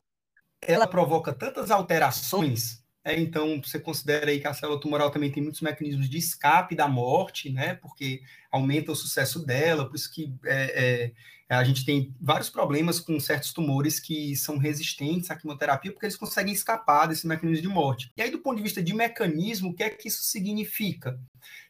ela 0.61 0.87
provoca 0.87 1.33
tantas 1.33 1.71
alterações 1.71 2.79
é, 3.03 3.19
então, 3.19 3.61
você 3.63 3.79
considera 3.79 4.29
aí 4.29 4.39
que 4.39 4.47
a 4.47 4.53
célula 4.53 4.79
tumoral 4.79 5.09
também 5.09 5.31
tem 5.31 5.41
muitos 5.41 5.61
mecanismos 5.61 6.09
de 6.09 6.17
escape 6.17 6.75
da 6.75 6.87
morte, 6.87 7.49
né? 7.49 7.75
Porque 7.75 8.21
aumenta 8.51 8.91
o 8.91 8.95
sucesso 8.95 9.45
dela, 9.45 9.87
por 9.87 9.95
isso 9.95 10.13
que 10.13 10.33
é, 10.45 10.83
é, 11.05 11.11
a 11.55 11.63
gente 11.63 11.83
tem 11.83 12.13
vários 12.21 12.49
problemas 12.49 12.99
com 12.99 13.19
certos 13.19 13.51
tumores 13.51 13.99
que 13.99 14.35
são 14.35 14.59
resistentes 14.59 15.31
à 15.31 15.35
quimioterapia, 15.35 15.91
porque 15.91 16.05
eles 16.05 16.15
conseguem 16.15 16.53
escapar 16.53 17.07
desse 17.07 17.25
mecanismo 17.27 17.63
de 17.63 17.67
morte. 17.67 18.11
E 18.15 18.21
aí, 18.21 18.29
do 18.29 18.37
ponto 18.37 18.57
de 18.57 18.63
vista 18.63 18.83
de 18.83 18.93
mecanismo, 18.93 19.69
o 19.69 19.73
que 19.73 19.81
é 19.81 19.89
que 19.89 20.07
isso 20.07 20.21
significa? 20.21 21.19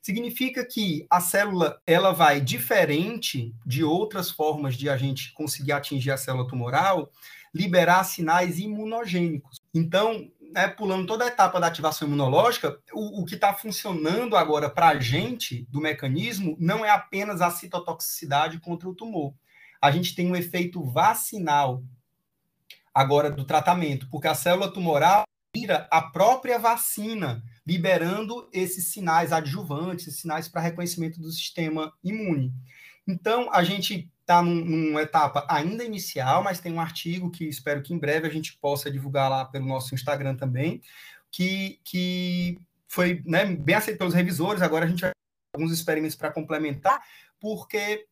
Significa 0.02 0.65
que 0.65 1.08
a 1.10 1.22
célula 1.22 1.82
ela 1.88 2.12
vai 2.12 2.42
diferente 2.42 3.56
de 3.65 3.84
outras 3.84 4.30
formas 4.30 4.76
de 4.76 4.89
a 4.89 4.98
gente 4.98 5.32
conseguir 5.34 5.72
atingir 5.72 6.12
a 6.12 6.18
célula 6.18 6.48
tumoral, 6.48 7.10
liberar 7.54 8.04
sinais 8.04 8.60
imunogênicos. 8.60 9.62
Então, 9.74 10.30
né, 10.52 10.68
pulando 10.68 11.08
toda 11.08 11.24
a 11.24 11.28
etapa 11.28 11.60
da 11.60 11.68
ativação 11.68 12.08
imunológica, 12.08 12.78
o, 12.92 13.22
o 13.22 13.26
que 13.26 13.36
está 13.36 13.54
funcionando 13.54 14.36
agora 14.36 14.70
para 14.70 14.89
a 14.89 15.00
gente 15.00 15.65
do 15.70 15.80
mecanismo 15.80 16.58
não 16.60 16.84
é 16.84 16.89
apenas 16.89 17.42
a 17.42 17.50
citotoxicidade 17.50 18.60
contra 18.60 18.89
o 18.89 18.96
tumor. 18.96 19.34
A 19.82 19.92
gente 19.92 20.15
tem 20.15 20.30
um 20.30 20.36
efeito 20.36 20.84
vacinal 20.84 21.84
agora 22.94 23.32
do 23.32 23.46
tratamento, 23.46 24.10
porque 24.10 24.28
a 24.28 24.36
célula 24.36 24.72
tumoral 24.72 25.24
vira 25.56 25.88
a 25.92 26.02
própria 26.02 26.60
vacina, 26.60 27.44
liberando 27.65 28.50
esses 28.54 28.92
sinais 28.92 29.32
adjuvantes, 29.32 30.08
esses 30.08 30.22
sinais 30.22 30.48
para 30.48 30.62
reconhecimento 30.62 31.20
do 31.20 31.32
sistema 31.32 31.94
imune. 32.04 32.54
Então, 33.08 33.52
a 33.52 33.63
gente 33.63 34.12
está 34.22 34.42
num, 34.42 34.63
numa 34.63 35.02
etapa 35.02 35.46
ainda 35.50 35.84
inicial, 35.84 36.44
mas 36.44 36.60
tem 36.60 36.72
um 36.72 36.82
artigo 36.82 37.32
que 37.32 37.46
espero 37.46 37.82
que 37.82 37.94
em 37.94 37.98
breve 37.98 38.28
a 38.28 38.32
gente 38.32 38.58
possa 38.58 38.92
divulgar 38.92 39.30
lá 39.30 39.46
pelo 39.46 39.65
nosso 39.65 39.96
Instagram 39.96 40.36
também, 40.36 40.82
que, 41.32 41.80
que 41.84 42.60
foi 42.88 43.24
né, 43.26 43.46
bem 43.46 43.76
aceito 43.76 43.98
pelos 43.98 44.13
revisores. 44.13 44.62
Agora 44.62 44.86
a 44.86 44.88
gente 44.88 45.02
vai 45.02 45.12
alguns 45.56 45.72
experimentos 45.72 46.15
para 46.15 46.32
complementar, 46.32 47.02
porque 47.39 48.06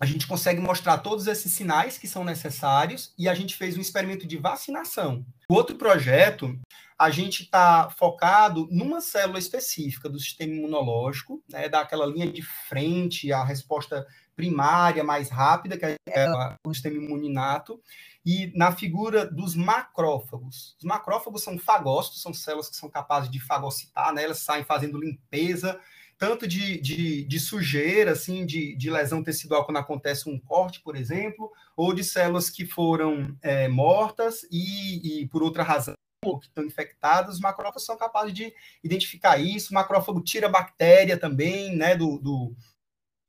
a 0.00 0.06
gente 0.06 0.26
consegue 0.26 0.60
mostrar 0.60 0.98
todos 0.98 1.26
esses 1.26 1.52
sinais 1.52 1.98
que 1.98 2.08
são 2.08 2.24
necessários 2.24 3.12
e 3.18 3.28
a 3.28 3.34
gente 3.34 3.56
fez 3.56 3.76
um 3.76 3.80
experimento 3.80 4.26
de 4.26 4.36
vacinação. 4.36 5.24
O 5.48 5.54
outro 5.54 5.76
projeto, 5.76 6.58
a 6.98 7.10
gente 7.10 7.42
está 7.42 7.90
focado 7.90 8.66
numa 8.70 9.00
célula 9.00 9.38
específica 9.38 10.08
do 10.08 10.18
sistema 10.18 10.54
imunológico, 10.54 11.42
né, 11.48 11.68
daquela 11.68 12.06
linha 12.06 12.30
de 12.30 12.42
frente, 12.42 13.32
a 13.32 13.44
resposta 13.44 14.06
primária 14.34 15.04
mais 15.04 15.28
rápida, 15.28 15.76
que 15.76 15.84
é 15.84 16.26
o 16.66 16.72
sistema 16.72 16.96
imuninato, 16.96 17.80
e 18.24 18.52
na 18.56 18.72
figura 18.72 19.26
dos 19.26 19.54
macrófagos. 19.54 20.74
Os 20.78 20.84
macrófagos 20.84 21.42
são 21.42 21.58
fagócitos, 21.58 22.22
são 22.22 22.32
células 22.32 22.68
que 22.68 22.76
são 22.76 22.88
capazes 22.88 23.30
de 23.30 23.40
fagocitar, 23.40 24.12
né? 24.12 24.24
elas 24.24 24.38
saem 24.38 24.64
fazendo 24.64 24.98
limpeza, 24.98 25.78
tanto 26.22 26.46
de, 26.46 26.80
de, 26.80 27.24
de 27.24 27.40
sujeira, 27.40 28.12
assim, 28.12 28.46
de, 28.46 28.76
de, 28.76 28.88
lesão 28.88 29.24
tecidual 29.24 29.64
quando 29.64 29.78
acontece 29.78 30.30
um 30.30 30.38
corte, 30.38 30.80
por 30.80 30.94
exemplo, 30.94 31.50
ou 31.76 31.92
de 31.92 32.04
células 32.04 32.48
que 32.48 32.64
foram 32.64 33.36
é, 33.42 33.66
mortas 33.66 34.46
e, 34.48 35.22
e, 35.22 35.26
por 35.26 35.42
outra 35.42 35.64
razão, 35.64 35.96
que 36.40 36.46
estão 36.46 36.64
infectadas, 36.64 37.34
os 37.34 37.40
macrófagos 37.40 37.84
são 37.84 37.96
capazes 37.96 38.32
de 38.32 38.54
identificar 38.84 39.36
isso. 39.36 39.72
O 39.72 39.74
macrófago 39.74 40.22
tira 40.22 40.48
bactéria 40.48 41.18
também, 41.18 41.74
né, 41.74 41.96
do, 41.96 42.20
do 42.20 42.54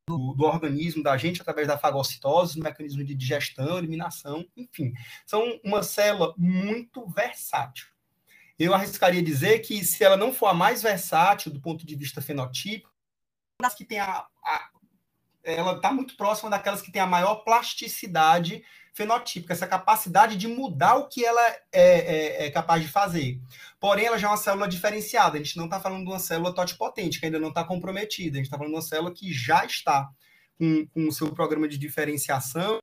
do, 0.07 0.33
do, 0.35 0.43
organismo 0.43 1.01
da 1.01 1.17
gente 1.17 1.41
através 1.41 1.67
da 1.67 1.77
fagocitose, 1.79 2.59
mecanismo 2.59 3.03
de 3.03 3.15
digestão, 3.15 3.79
eliminação, 3.79 4.45
enfim. 4.55 4.93
São 5.25 5.59
uma 5.63 5.81
célula 5.81 6.35
muito 6.37 7.07
versátil. 7.07 7.92
Eu 8.63 8.73
arriscaria 8.73 9.21
dizer 9.21 9.59
que 9.59 9.83
se 9.83 10.03
ela 10.03 10.15
não 10.15 10.33
for 10.33 10.47
a 10.47 10.53
mais 10.53 10.81
versátil 10.81 11.51
do 11.51 11.61
ponto 11.61 11.85
de 11.85 11.95
vista 11.95 12.21
fenotípico, 12.21 12.91
das 13.61 13.75
que 13.75 13.85
tem 13.85 13.99
a, 13.99 14.25
a 14.43 14.69
ela 15.43 15.75
está 15.75 15.91
muito 15.91 16.15
próxima 16.15 16.49
daquelas 16.49 16.81
que 16.81 16.91
têm 16.91 17.01
a 17.01 17.07
maior 17.07 17.43
plasticidade 17.43 18.63
fenotípica, 18.93 19.51
essa 19.51 19.67
capacidade 19.67 20.37
de 20.37 20.47
mudar 20.47 20.95
o 20.95 21.09
que 21.09 21.25
ela 21.25 21.41
é, 21.49 21.65
é, 21.73 22.45
é 22.45 22.51
capaz 22.51 22.81
de 22.81 22.87
fazer. 22.87 23.41
Porém, 23.79 24.05
ela 24.05 24.17
já 24.17 24.27
é 24.27 24.31
uma 24.31 24.37
célula 24.37 24.67
diferenciada. 24.67 25.35
A 25.35 25.43
gente 25.43 25.57
não 25.57 25.65
está 25.65 25.79
falando 25.79 26.05
de 26.05 26.11
uma 26.11 26.19
célula 26.19 26.53
totipotente, 26.53 27.19
que 27.19 27.25
ainda 27.25 27.39
não 27.39 27.49
está 27.49 27.63
comprometida. 27.63 28.35
A 28.35 28.37
gente 28.37 28.45
está 28.45 28.57
falando 28.57 28.71
de 28.71 28.77
uma 28.77 28.81
célula 28.81 29.13
que 29.13 29.33
já 29.33 29.65
está 29.65 30.09
com, 30.57 30.87
com 30.87 31.07
o 31.07 31.11
seu 31.11 31.33
programa 31.33 31.67
de 31.67 31.77
diferenciação 31.77 32.79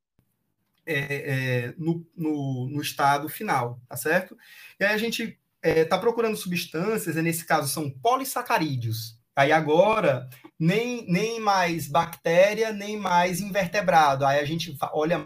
é, 0.85 0.97
é, 0.99 1.75
no, 1.79 2.05
no, 2.17 2.69
no, 2.69 2.83
estado 2.83 3.29
final, 3.29 3.81
tá 3.89 3.97
certo? 3.97 4.37
E 4.79 4.85
aí 4.85 4.93
a 4.93 4.99
gente 4.99 5.40
está 5.63 5.97
é, 5.97 6.01
procurando 6.01 6.37
substâncias, 6.37 7.17
e 7.17 7.23
nesse 7.23 7.45
caso 7.45 7.69
são 7.69 7.91
polissacarídeos. 7.91 9.19
Aí 9.37 9.53
agora, 9.53 10.29
nem, 10.59 11.07
nem 11.11 11.41
mais 11.41 11.89
bactéria, 11.89 12.73
nem 12.73 12.97
mais 12.97 13.41
invertebrado. 13.41 14.27
Aí 14.27 14.39
a 14.39 14.45
gente 14.45 14.77
olha 14.93 15.23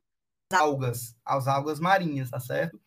algas, 0.52 1.16
as 1.24 1.48
algas 1.48 1.80
marinhas, 1.80 2.30
tá 2.30 2.38
certo? 2.38 2.78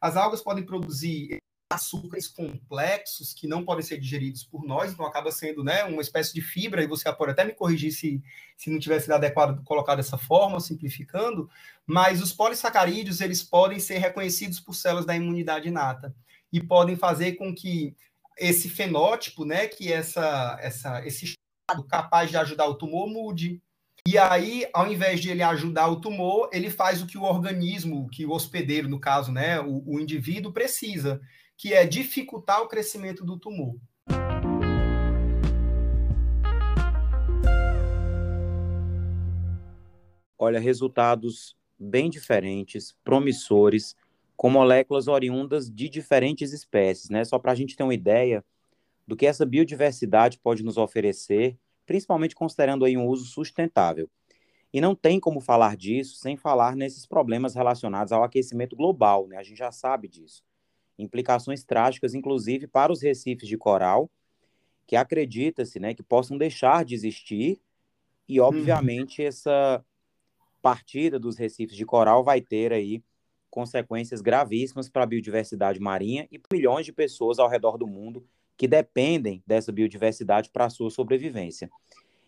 As 0.00 0.16
algas 0.16 0.42
podem 0.42 0.64
produzir 0.64 1.38
açúcares 1.68 2.28
complexos 2.28 3.34
que 3.34 3.48
não 3.48 3.64
podem 3.64 3.82
ser 3.82 3.98
digeridos 3.98 4.44
por 4.44 4.64
nós, 4.64 4.92
então 4.92 5.04
acaba 5.04 5.32
sendo 5.32 5.64
né, 5.64 5.82
uma 5.84 6.00
espécie 6.00 6.32
de 6.32 6.40
fibra, 6.40 6.82
e 6.82 6.86
você 6.86 7.12
pode 7.12 7.32
até 7.32 7.44
me 7.44 7.52
corrigir 7.52 7.92
se, 7.92 8.22
se 8.56 8.70
não 8.70 8.78
tivesse 8.78 9.06
sido 9.06 9.14
adequado 9.14 9.64
colocar 9.64 9.96
dessa 9.96 10.16
forma, 10.16 10.60
simplificando, 10.60 11.50
mas 11.84 12.22
os 12.22 12.32
polissacarídeos, 12.32 13.20
eles 13.20 13.42
podem 13.42 13.80
ser 13.80 13.98
reconhecidos 13.98 14.60
por 14.60 14.74
células 14.74 15.04
da 15.04 15.16
imunidade 15.16 15.66
inata, 15.66 16.14
e 16.52 16.62
podem 16.62 16.96
fazer 16.96 17.32
com 17.32 17.54
que 17.54 17.94
esse 18.38 18.68
fenótipo, 18.68 19.44
né, 19.44 19.66
que 19.66 19.92
essa, 19.92 20.58
essa, 20.60 21.06
esse 21.06 21.24
estado 21.24 21.84
capaz 21.88 22.30
de 22.30 22.36
ajudar 22.36 22.66
o 22.66 22.74
tumor 22.74 23.08
mude, 23.08 23.62
e 24.06 24.16
aí, 24.18 24.64
ao 24.72 24.86
invés 24.86 25.20
de 25.20 25.30
ele 25.30 25.42
ajudar 25.42 25.88
o 25.88 26.00
tumor, 26.00 26.48
ele 26.52 26.70
faz 26.70 27.02
o 27.02 27.06
que 27.06 27.18
o 27.18 27.24
organismo, 27.24 28.08
que 28.08 28.24
o 28.24 28.30
hospedeiro, 28.30 28.88
no 28.88 29.00
caso, 29.00 29.32
né, 29.32 29.60
o, 29.60 29.82
o 29.84 29.98
indivíduo, 29.98 30.52
precisa, 30.52 31.20
que 31.56 31.72
é 31.74 31.84
dificultar 31.84 32.62
o 32.62 32.68
crescimento 32.68 33.24
do 33.24 33.36
tumor. 33.36 33.76
Olha, 40.38 40.60
resultados 40.60 41.56
bem 41.76 42.08
diferentes, 42.08 42.94
promissores, 43.02 43.96
com 44.36 44.50
moléculas 44.50 45.08
oriundas 45.08 45.70
de 45.70 45.88
diferentes 45.88 46.52
espécies, 46.52 47.08
né? 47.08 47.24
Só 47.24 47.38
para 47.38 47.52
a 47.52 47.54
gente 47.54 47.76
ter 47.76 47.82
uma 47.82 47.94
ideia 47.94 48.44
do 49.06 49.16
que 49.16 49.26
essa 49.26 49.46
biodiversidade 49.46 50.38
pode 50.38 50.62
nos 50.62 50.76
oferecer 50.76 51.58
principalmente 51.86 52.34
considerando 52.34 52.84
aí 52.84 52.96
um 52.96 53.06
uso 53.06 53.24
sustentável. 53.24 54.10
E 54.72 54.80
não 54.80 54.94
tem 54.94 55.18
como 55.20 55.40
falar 55.40 55.76
disso 55.76 56.16
sem 56.16 56.36
falar 56.36 56.76
nesses 56.76 57.06
problemas 57.06 57.54
relacionados 57.54 58.12
ao 58.12 58.24
aquecimento 58.24 58.76
global, 58.76 59.28
né? 59.28 59.36
A 59.36 59.42
gente 59.42 59.56
já 59.56 59.70
sabe 59.70 60.08
disso. 60.08 60.42
Implicações 60.98 61.64
trágicas, 61.64 62.14
inclusive, 62.14 62.66
para 62.66 62.92
os 62.92 63.00
recifes 63.00 63.48
de 63.48 63.56
coral, 63.56 64.10
que 64.86 64.96
acredita-se 64.96 65.78
né, 65.78 65.94
que 65.94 66.02
possam 66.02 66.36
deixar 66.36 66.84
de 66.84 66.94
existir, 66.94 67.60
e, 68.28 68.40
uhum. 68.40 68.46
obviamente, 68.46 69.22
uhum. 69.22 69.28
essa 69.28 69.84
partida 70.60 71.18
dos 71.18 71.36
recifes 71.38 71.76
de 71.76 71.86
coral 71.86 72.24
vai 72.24 72.40
ter 72.40 72.72
aí 72.72 73.02
consequências 73.56 74.20
gravíssimas 74.20 74.86
para 74.86 75.04
a 75.04 75.06
biodiversidade 75.06 75.80
marinha 75.80 76.28
e 76.30 76.38
milhões 76.52 76.84
de 76.84 76.92
pessoas 76.92 77.38
ao 77.38 77.48
redor 77.48 77.78
do 77.78 77.86
mundo 77.86 78.22
que 78.54 78.68
dependem 78.68 79.42
dessa 79.46 79.72
biodiversidade 79.72 80.50
para 80.50 80.66
a 80.66 80.70
sua 80.70 80.90
sobrevivência. 80.90 81.70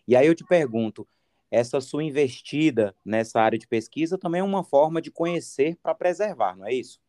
E 0.07 0.15
aí 0.15 0.25
eu 0.25 0.33
te 0.33 0.43
pergunto, 0.43 1.07
essa 1.51 1.79
sua 1.79 2.03
investida 2.03 2.95
nessa 3.05 3.39
área 3.39 3.59
de 3.59 3.67
pesquisa 3.67 4.17
também 4.17 4.41
é 4.41 4.43
uma 4.43 4.63
forma 4.63 4.99
de 4.99 5.11
conhecer 5.11 5.77
para 5.83 5.93
preservar, 5.93 6.57
não 6.57 6.65
é 6.65 6.73
isso? 6.73 6.99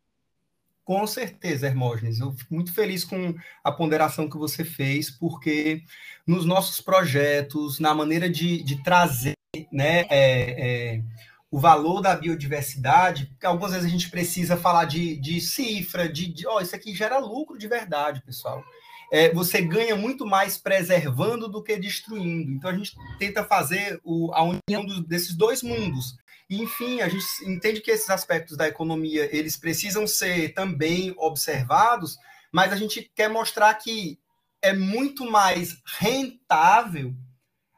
Com 0.84 1.06
certeza, 1.06 1.66
Hermógenes. 1.66 2.20
Eu 2.20 2.32
fico 2.32 2.52
muito 2.52 2.74
feliz 2.74 3.04
com 3.04 3.34
a 3.64 3.72
ponderação 3.72 4.28
que 4.28 4.36
você 4.36 4.66
fez, 4.66 5.10
porque 5.10 5.82
nos 6.26 6.44
nossos 6.44 6.78
projetos, 6.82 7.80
na 7.80 7.94
maneira 7.94 8.28
de, 8.28 8.62
de 8.62 8.82
trazer 8.82 9.32
né, 9.72 10.00
é, 10.10 10.96
é, 10.98 11.02
o 11.50 11.58
valor 11.58 12.00
da 12.00 12.14
biodiversidade, 12.14 13.26
porque 13.26 13.46
algumas 13.46 13.72
vezes 13.72 13.86
a 13.86 13.90
gente 13.90 14.10
precisa 14.10 14.56
falar 14.56 14.84
de, 14.84 15.16
de 15.16 15.40
cifra, 15.40 16.08
de, 16.08 16.32
de 16.32 16.46
oh, 16.46 16.60
isso 16.60 16.76
aqui 16.76 16.94
gera 16.94 17.18
lucro 17.18 17.58
de 17.58 17.66
verdade, 17.66 18.22
pessoal 18.22 18.64
é, 19.10 19.32
você 19.32 19.60
ganha 19.60 19.96
muito 19.96 20.24
mais 20.24 20.56
preservando 20.56 21.48
do 21.48 21.62
que 21.62 21.76
destruindo. 21.76 22.52
Então 22.52 22.70
a 22.70 22.74
gente 22.74 22.94
tenta 23.18 23.44
fazer 23.44 24.00
o, 24.04 24.32
a 24.32 24.42
união 24.42 24.84
do, 24.86 25.02
desses 25.02 25.34
dois 25.34 25.62
mundos. 25.62 26.16
E, 26.48 26.62
enfim, 26.62 27.00
a 27.00 27.08
gente 27.08 27.24
entende 27.44 27.80
que 27.80 27.90
esses 27.90 28.08
aspectos 28.08 28.56
da 28.56 28.68
economia 28.68 29.28
eles 29.36 29.56
precisam 29.56 30.06
ser 30.06 30.54
também 30.54 31.12
observados, 31.18 32.16
mas 32.52 32.72
a 32.72 32.76
gente 32.76 33.10
quer 33.14 33.28
mostrar 33.28 33.74
que 33.74 34.18
é 34.62 34.72
muito 34.72 35.28
mais 35.28 35.80
rentável 35.98 37.14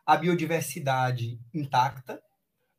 a 0.04 0.16
biodiversidade 0.16 1.38
intacta 1.54 2.20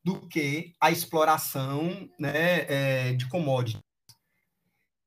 do 0.04 0.28
que 0.28 0.74
a 0.80 0.92
exploração 0.92 2.10
né, 2.20 2.66
é, 2.68 3.14
de 3.14 3.28
commodities. 3.30 3.82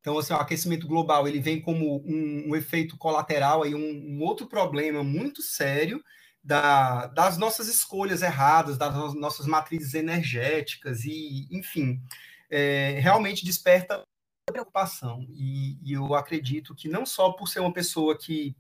Então, 0.01 0.19
assim, 0.19 0.33
o 0.33 0.37
aquecimento 0.37 0.87
global 0.87 1.27
ele 1.27 1.41
vem 1.41 1.61
como 1.61 1.97
um, 2.07 2.51
um 2.51 2.57
efeito 2.57 2.97
colateral, 2.97 3.63
aí, 3.63 3.75
um, 3.75 3.79
um, 3.79 4.23
outro 4.23 4.47
problema 4.47 5.03
muito 5.03 5.43
sério 5.43 6.03
da, 6.43 7.09
das 7.09 7.37
nossas 7.37 7.67
escolhas 7.67 8.23
erradas, 8.23 8.79
das 8.79 9.15
nossas 9.15 9.47
matrizes 9.47 9.95
energéticas, 9.95 11.05
e, 11.05 11.49
enfim, 11.51 12.01
é, 12.49 13.01
realmente 13.01 13.45
desperta 13.45 14.05
preocupação. 14.47 15.27
E, 15.31 15.77
e 15.83 15.93
eu 15.95 16.15
acredito 16.15 16.75
que 16.75 16.89
não 16.89 17.05
só 17.05 17.33
por 17.33 17.49
ser 17.49 17.59
uma 17.59 17.73
pessoa 17.73 18.17
que 18.17 18.57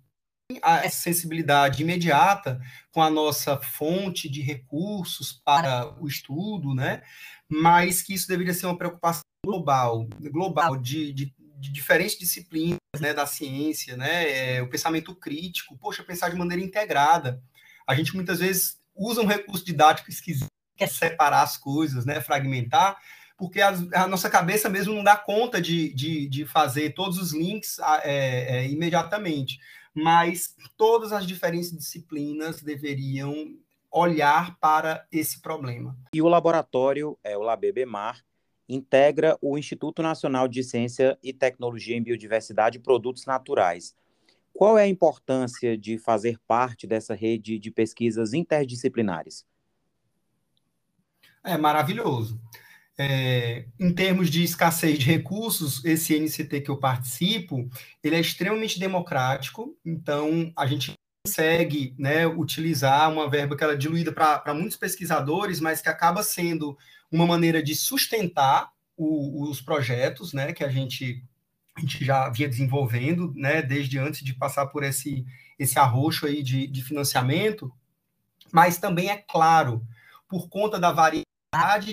a 0.62 0.88
sensibilidade 0.88 1.82
imediata 1.82 2.60
com 2.92 3.02
a 3.02 3.10
nossa 3.10 3.56
fonte 3.58 4.28
de 4.28 4.40
recursos 4.40 5.32
para 5.32 5.92
o 6.00 6.06
estudo, 6.06 6.74
né? 6.74 7.02
Mas 7.48 8.02
que 8.02 8.14
isso 8.14 8.28
deveria 8.28 8.54
ser 8.54 8.66
uma 8.66 8.78
preocupação 8.78 9.22
global, 9.44 10.08
global 10.20 10.76
de, 10.76 11.12
de, 11.12 11.34
de 11.58 11.72
diferentes 11.72 12.18
disciplinas, 12.18 12.78
né, 13.00 13.12
da 13.12 13.26
ciência, 13.26 13.96
né? 13.96 14.56
É, 14.56 14.62
o 14.62 14.68
pensamento 14.68 15.14
crítico, 15.14 15.76
poxa, 15.78 16.04
pensar 16.04 16.30
de 16.30 16.36
maneira 16.36 16.62
integrada. 16.62 17.42
A 17.86 17.94
gente 17.94 18.14
muitas 18.14 18.38
vezes 18.38 18.78
usa 18.94 19.20
um 19.20 19.26
recurso 19.26 19.64
didático 19.64 20.10
esquisito, 20.10 20.46
quer 20.76 20.88
separar 20.88 21.42
as 21.42 21.56
coisas, 21.56 22.06
né? 22.06 22.20
Fragmentar, 22.20 22.96
porque 23.36 23.60
a, 23.60 23.74
a, 23.94 24.06
nossa 24.06 24.30
cabeça 24.30 24.68
mesmo 24.68 24.94
não 24.94 25.02
dá 25.02 25.16
conta 25.16 25.60
de, 25.60 25.92
de, 25.92 26.28
de 26.28 26.46
fazer 26.46 26.94
todos 26.94 27.18
os 27.18 27.32
links 27.32 27.78
é, 28.04 28.58
é, 28.58 28.68
imediatamente 28.68 29.58
mas 29.96 30.54
todas 30.76 31.10
as 31.10 31.26
diferentes 31.26 31.72
disciplinas 31.72 32.60
deveriam 32.60 33.56
olhar 33.90 34.58
para 34.58 35.06
esse 35.10 35.40
problema. 35.40 35.96
E 36.12 36.20
o 36.20 36.28
laboratório, 36.28 37.18
é, 37.24 37.36
o 37.36 37.40
LabBMar, 37.40 38.22
integra 38.68 39.38
o 39.40 39.56
Instituto 39.56 40.02
Nacional 40.02 40.48
de 40.48 40.62
Ciência 40.62 41.18
e 41.22 41.32
Tecnologia 41.32 41.96
em 41.96 42.02
Biodiversidade 42.02 42.76
e 42.76 42.80
Produtos 42.80 43.24
Naturais. 43.24 43.96
Qual 44.52 44.76
é 44.76 44.82
a 44.82 44.88
importância 44.88 45.78
de 45.78 45.96
fazer 45.98 46.38
parte 46.46 46.86
dessa 46.86 47.14
rede 47.14 47.58
de 47.58 47.70
pesquisas 47.70 48.34
interdisciplinares? 48.34 49.46
É 51.42 51.56
maravilhoso. 51.56 52.38
É, 52.98 53.66
em 53.78 53.92
termos 53.92 54.30
de 54.30 54.42
escassez 54.42 54.98
de 54.98 55.04
recursos, 55.04 55.84
esse 55.84 56.18
NCT 56.18 56.62
que 56.62 56.70
eu 56.70 56.78
participo, 56.78 57.68
ele 58.02 58.16
é 58.16 58.20
extremamente 58.20 58.80
democrático, 58.80 59.76
então 59.84 60.50
a 60.56 60.66
gente 60.66 60.94
consegue 61.26 61.94
né, 61.98 62.26
utilizar 62.26 63.12
uma 63.12 63.28
verba 63.28 63.56
que 63.56 63.62
ela 63.62 63.74
é 63.74 63.76
diluída 63.76 64.12
para 64.12 64.54
muitos 64.54 64.78
pesquisadores, 64.78 65.60
mas 65.60 65.82
que 65.82 65.88
acaba 65.88 66.22
sendo 66.22 66.78
uma 67.10 67.26
maneira 67.26 67.62
de 67.62 67.74
sustentar 67.74 68.70
o, 68.96 69.42
os 69.42 69.60
projetos 69.60 70.32
né, 70.32 70.52
que 70.52 70.64
a 70.64 70.68
gente, 70.68 71.22
a 71.76 71.80
gente 71.80 72.02
já 72.02 72.30
vinha 72.30 72.48
desenvolvendo, 72.48 73.32
né, 73.34 73.60
desde 73.60 73.98
antes 73.98 74.24
de 74.24 74.32
passar 74.32 74.66
por 74.66 74.82
esse, 74.82 75.26
esse 75.58 75.78
arroxo 75.78 76.26
aí 76.26 76.42
de, 76.42 76.66
de 76.66 76.82
financiamento, 76.82 77.70
mas 78.52 78.78
também 78.78 79.10
é 79.10 79.16
claro, 79.16 79.86
por 80.28 80.48
conta 80.48 80.78
da 80.78 80.92
variedade 80.92 81.25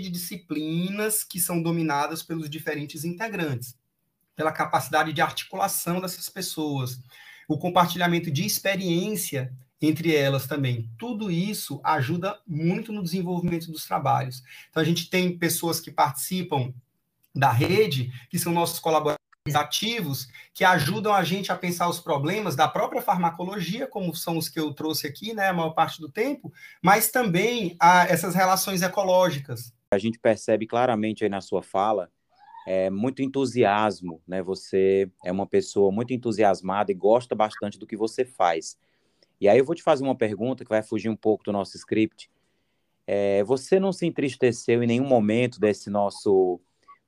de 0.02 0.10
disciplinas 0.10 1.24
que 1.24 1.40
são 1.40 1.62
dominadas 1.62 2.24
pelos 2.24 2.50
diferentes 2.50 3.04
integrantes, 3.04 3.78
pela 4.36 4.52
capacidade 4.52 5.14
de 5.14 5.22
articulação 5.22 6.02
dessas 6.02 6.30
pessoas, 6.30 7.00
o 7.48 7.58
compartilhamento 7.58 8.32
de 8.32 8.46
experiência 8.46 9.54
entre 9.82 10.16
elas 10.16 10.48
também. 10.48 10.90
Tudo 10.98 11.30
isso 11.30 11.82
ajuda 11.84 12.40
muito 12.48 12.94
no 12.94 13.04
desenvolvimento 13.04 13.72
dos 13.72 13.86
trabalhos. 13.86 14.42
Então, 14.70 14.82
a 14.82 14.86
gente 14.86 15.10
tem 15.10 15.38
pessoas 15.38 15.80
que 15.80 15.92
participam 15.92 16.74
da 17.36 17.52
rede, 17.52 18.12
que 18.30 18.40
são 18.40 18.54
nossos 18.54 18.80
colaboradores 18.80 19.20
ativos 19.54 20.30
que 20.54 20.64
ajudam 20.64 21.14
a 21.14 21.22
gente 21.22 21.52
a 21.52 21.56
pensar 21.56 21.90
os 21.90 22.00
problemas 22.00 22.56
da 22.56 22.66
própria 22.66 23.02
farmacologia, 23.02 23.86
como 23.86 24.16
são 24.16 24.38
os 24.38 24.48
que 24.48 24.58
eu 24.58 24.74
trouxe 24.74 25.06
aqui, 25.06 25.34
né, 25.34 25.50
a 25.50 25.54
maior 25.54 25.72
parte 25.72 26.00
do 26.00 26.08
tempo, 26.08 26.52
mas 26.82 27.12
também 27.12 27.76
a 27.78 28.08
essas 28.08 28.34
relações 28.36 28.82
ecológicas. 28.82 29.74
A 29.92 29.98
gente 29.98 30.18
percebe 30.18 30.66
claramente 30.66 31.26
aí 31.26 31.30
na 31.30 31.42
sua 31.42 31.62
fala 31.62 32.10
é, 32.66 32.90
muito 32.90 33.22
entusiasmo, 33.22 34.22
né? 34.26 34.42
Você 34.42 35.12
é 35.26 35.32
uma 35.32 35.46
pessoa 35.46 35.92
muito 35.92 36.14
entusiasmada 36.14 36.94
e 36.94 36.96
gosta 36.96 37.36
bastante 37.36 37.78
do 37.78 37.86
que 37.86 37.98
você 37.98 38.24
faz. 38.24 38.78
E 39.42 39.50
aí 39.50 39.60
eu 39.60 39.66
vou 39.66 39.76
te 39.76 39.84
fazer 39.84 40.06
uma 40.06 40.16
pergunta 40.16 40.64
que 40.64 40.70
vai 40.70 40.82
fugir 40.82 41.10
um 41.10 41.18
pouco 41.18 41.44
do 41.44 41.52
nosso 41.52 41.76
script. 41.76 42.32
É, 43.06 43.44
você 43.44 43.78
não 43.78 43.92
se 43.92 44.06
entristeceu 44.06 44.82
em 44.82 44.88
nenhum 44.88 45.06
momento 45.06 45.60
desse 45.60 45.90
nosso 45.90 46.62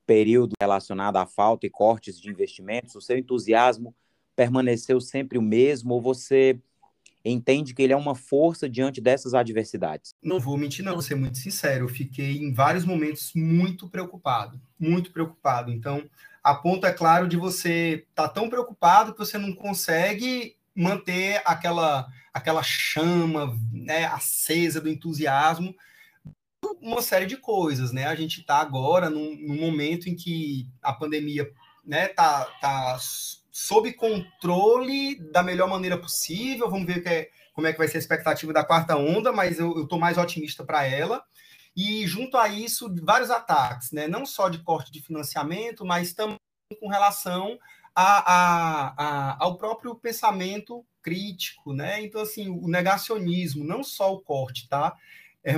período 0.06 0.54
relacionado 0.60 1.18
à 1.18 1.26
falta 1.26 1.66
e 1.66 1.70
cortes 1.70 2.20
de 2.20 2.30
investimentos, 2.30 2.96
o 2.96 3.02
seu 3.02 3.18
entusiasmo 3.18 3.96
permaneceu 4.36 5.00
sempre 5.00 5.38
o 5.38 5.42
mesmo 5.42 5.94
ou 5.94 6.02
você 6.02 6.60
entende 7.24 7.74
que 7.74 7.82
ele 7.82 7.94
é 7.94 7.98
uma 7.98 8.14
força 8.14 8.70
diante 8.70 9.02
dessas 9.02 9.34
adversidades? 9.34 10.14
Não 10.22 10.40
vou 10.40 10.58
mentir, 10.58 10.86
não, 10.86 10.94
vou 10.94 11.02
ser 11.02 11.16
muito 11.16 11.38
sincero. 11.38 11.86
Eu 11.86 11.90
fiquei 11.90 12.38
em 12.38 12.54
vários 12.54 12.86
momentos 12.86 13.32
muito 13.34 13.90
preocupado, 13.90 14.62
muito 14.80 15.12
preocupado. 15.12 15.72
Então, 15.72 16.08
a 16.44 16.54
ponto, 16.54 16.86
é 16.86 16.92
claro, 16.92 17.28
de 17.28 17.38
você 17.38 18.06
estar 18.10 18.28
tá 18.28 18.30
tão 18.30 18.50
preocupado 18.50 19.14
que 19.14 19.20
você 19.20 19.38
não 19.38 19.54
consegue 19.54 20.56
manter 20.76 21.42
aquela, 21.46 22.08
aquela 22.34 22.62
chama 22.62 23.58
né, 23.72 24.06
acesa 24.06 24.80
do 24.80 24.90
entusiasmo 24.90 25.74
uma 26.86 27.02
série 27.02 27.26
de 27.26 27.38
coisas, 27.38 27.92
né? 27.92 28.06
A 28.06 28.16
gente 28.16 28.42
está 28.42 28.58
agora 28.58 29.10
num, 29.10 29.36
num, 29.36 29.60
momento 29.60 30.08
em 30.08 30.16
que 30.16 30.68
a 30.82 30.94
pandemia 30.94 31.52
né, 31.84 32.08
tá, 32.10 32.46
tá 32.62 32.98
sob 33.52 33.92
controle 33.94 35.16
da 35.32 35.42
melhor 35.42 35.68
maneira 35.68 35.98
possível. 35.98 36.70
Vamos 36.70 36.86
ver 36.86 37.06
é, 37.08 37.30
como 37.54 37.66
é 37.66 37.72
que 37.72 37.80
vai 37.80 37.88
ser 37.88 37.98
a 37.98 38.00
expectativa 38.00 38.54
da 38.54 38.64
quarta 38.64 38.96
onda, 38.96 39.32
mas 39.32 39.60
eu 39.60 39.84
estou 39.84 39.98
mais 40.00 40.18
otimista 40.18 40.64
para 40.64 40.86
ela. 40.86 41.24
E 41.76 42.06
junto 42.08 42.38
a 42.38 42.48
isso, 42.48 42.94
vários 43.04 43.32
ataques, 43.32 43.92
né? 43.92 44.08
Não 44.08 44.26
só 44.26 44.48
de 44.48 44.60
corte 44.60 44.92
de 44.92 45.02
financiamento, 45.02 45.84
mas 45.84 46.14
também 46.14 46.38
com 46.80 46.88
relação 46.88 47.58
a, 47.94 48.34
a, 48.34 48.94
a, 48.98 49.44
ao 49.44 49.58
próprio 49.58 49.96
pensamento 49.96 50.86
crítico, 51.02 51.74
né? 51.74 52.02
Então, 52.02 52.22
assim, 52.22 52.50
o 52.50 52.68
negacionismo, 52.68 53.64
não 53.64 53.84
só 53.84 54.14
o 54.14 54.22
corte, 54.22 54.70
tá? 54.70 54.96
É 55.44 55.56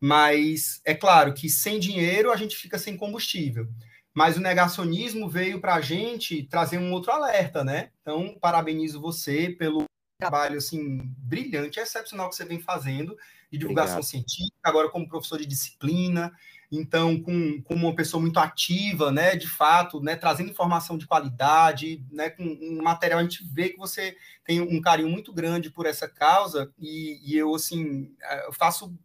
mas 0.00 0.80
é 0.84 0.94
claro 0.94 1.32
que 1.34 1.48
sem 1.48 1.78
dinheiro 1.78 2.32
a 2.32 2.36
gente 2.36 2.56
fica 2.56 2.78
sem 2.78 2.96
combustível. 2.96 3.68
Mas 4.12 4.36
o 4.36 4.40
negacionismo 4.40 5.28
veio 5.28 5.60
para 5.60 5.74
a 5.74 5.80
gente 5.80 6.44
trazer 6.44 6.78
um 6.78 6.92
outro 6.92 7.10
alerta, 7.10 7.64
né? 7.64 7.90
Então, 8.00 8.36
parabenizo 8.40 9.00
você 9.00 9.50
pelo 9.50 9.84
trabalho 10.18 10.58
assim 10.58 11.00
brilhante, 11.18 11.80
excepcional 11.80 12.28
que 12.28 12.36
você 12.36 12.44
vem 12.44 12.60
fazendo 12.60 13.16
de 13.50 13.58
divulgação 13.58 13.98
Obrigado. 13.98 14.10
científica, 14.10 14.56
agora 14.62 14.88
como 14.88 15.08
professor 15.08 15.38
de 15.38 15.46
disciplina, 15.46 16.32
então 16.70 17.20
com, 17.20 17.60
com 17.62 17.74
uma 17.74 17.94
pessoa 17.94 18.20
muito 18.20 18.38
ativa, 18.38 19.10
né, 19.10 19.36
de 19.36 19.48
fato, 19.48 20.00
né, 20.00 20.16
trazendo 20.16 20.50
informação 20.50 20.96
de 20.96 21.06
qualidade, 21.06 22.04
né, 22.10 22.30
com 22.30 22.44
um 22.44 22.82
material 22.82 23.20
a 23.20 23.22
gente 23.22 23.44
vê 23.52 23.68
que 23.68 23.78
você 23.78 24.16
tem 24.44 24.60
um 24.60 24.80
carinho 24.80 25.08
muito 25.08 25.32
grande 25.32 25.70
por 25.70 25.86
essa 25.86 26.08
causa 26.08 26.72
e, 26.78 27.20
e 27.24 27.36
eu 27.36 27.54
assim 27.54 28.14
eu 28.46 28.52
faço 28.52 28.96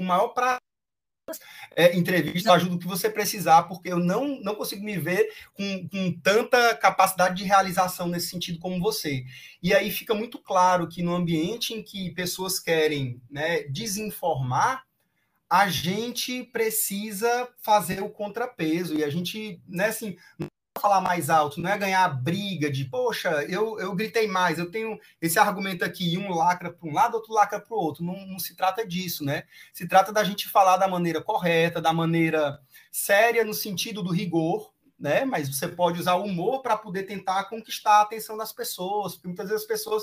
com 0.00 0.04
maior 0.04 0.28
prazer 0.28 0.58
é, 1.76 1.94
entrevista, 1.94 2.54
ajuda 2.54 2.74
o 2.74 2.78
que 2.78 2.86
você 2.86 3.10
precisar, 3.10 3.64
porque 3.64 3.92
eu 3.92 3.98
não, 3.98 4.40
não 4.40 4.54
consigo 4.54 4.82
me 4.82 4.96
ver 4.96 5.28
com, 5.52 5.86
com 5.88 6.12
tanta 6.20 6.74
capacidade 6.74 7.36
de 7.36 7.44
realização 7.44 8.08
nesse 8.08 8.28
sentido 8.28 8.58
como 8.58 8.80
você. 8.80 9.24
E 9.62 9.74
aí 9.74 9.90
fica 9.90 10.14
muito 10.14 10.38
claro 10.38 10.88
que 10.88 11.02
no 11.02 11.14
ambiente 11.14 11.74
em 11.74 11.82
que 11.82 12.14
pessoas 12.14 12.58
querem 12.58 13.20
né, 13.30 13.64
desinformar, 13.64 14.84
a 15.48 15.68
gente 15.68 16.44
precisa 16.44 17.46
fazer 17.60 18.02
o 18.02 18.08
contrapeso. 18.08 18.94
E 18.94 19.04
a 19.04 19.10
gente, 19.10 19.60
né, 19.68 19.86
assim, 19.86 20.16
falar 20.78 21.00
mais 21.00 21.28
alto, 21.28 21.60
não 21.60 21.70
é 21.70 21.76
ganhar 21.76 22.08
briga 22.08 22.70
de, 22.70 22.84
poxa, 22.84 23.44
eu, 23.48 23.78
eu 23.80 23.94
gritei 23.94 24.28
mais, 24.28 24.58
eu 24.58 24.70
tenho 24.70 24.98
esse 25.20 25.38
argumento 25.38 25.84
aqui, 25.84 26.16
um 26.16 26.32
lacra 26.32 26.72
para 26.72 26.88
um 26.88 26.92
lado, 26.92 27.14
outro 27.14 27.32
lacra 27.32 27.60
para 27.60 27.74
o 27.74 27.78
outro. 27.78 28.04
Não, 28.04 28.26
não 28.26 28.38
se 28.38 28.54
trata 28.54 28.86
disso, 28.86 29.24
né? 29.24 29.44
Se 29.72 29.88
trata 29.88 30.12
da 30.12 30.22
gente 30.22 30.48
falar 30.48 30.76
da 30.76 30.88
maneira 30.88 31.20
correta, 31.20 31.80
da 31.80 31.92
maneira 31.92 32.60
séria, 32.90 33.44
no 33.44 33.54
sentido 33.54 34.02
do 34.02 34.12
rigor, 34.12 34.72
né? 34.98 35.24
Mas 35.24 35.48
você 35.48 35.66
pode 35.66 36.00
usar 36.00 36.14
o 36.14 36.24
humor 36.24 36.62
para 36.62 36.76
poder 36.76 37.02
tentar 37.02 37.44
conquistar 37.44 37.98
a 37.98 38.02
atenção 38.02 38.36
das 38.36 38.52
pessoas, 38.52 39.14
porque 39.14 39.28
muitas 39.28 39.48
vezes 39.48 39.62
as 39.62 39.68
pessoas 39.68 40.02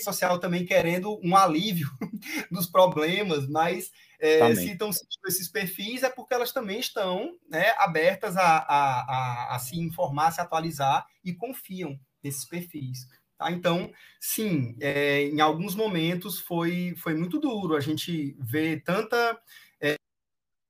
social 0.00 0.38
também 0.38 0.64
querendo 0.64 1.20
um 1.22 1.36
alívio 1.36 1.88
dos 2.50 2.66
problemas, 2.66 3.48
mas 3.48 3.90
é, 4.20 4.54
se 4.54 4.72
estão 4.72 4.92
sentindo 4.92 5.26
esses 5.28 5.48
perfis 5.48 6.02
é 6.02 6.10
porque 6.10 6.34
elas 6.34 6.52
também 6.52 6.80
estão 6.80 7.36
né, 7.48 7.72
abertas 7.78 8.36
a, 8.36 8.58
a, 8.58 9.00
a, 9.00 9.56
a, 9.56 9.58
se 9.58 9.78
informar, 9.78 10.32
se 10.32 10.40
atualizar 10.40 11.06
e 11.24 11.32
confiam 11.32 11.98
nesses 12.22 12.44
perfis. 12.44 13.06
Tá? 13.36 13.52
Então, 13.52 13.92
sim, 14.20 14.76
é, 14.80 15.22
em 15.22 15.40
alguns 15.40 15.76
momentos 15.76 16.40
foi, 16.40 16.94
foi 16.98 17.14
muito 17.14 17.38
duro 17.38 17.76
a 17.76 17.80
gente 17.80 18.36
ver 18.40 18.82
tanta 18.82 19.40
é, 19.80 19.94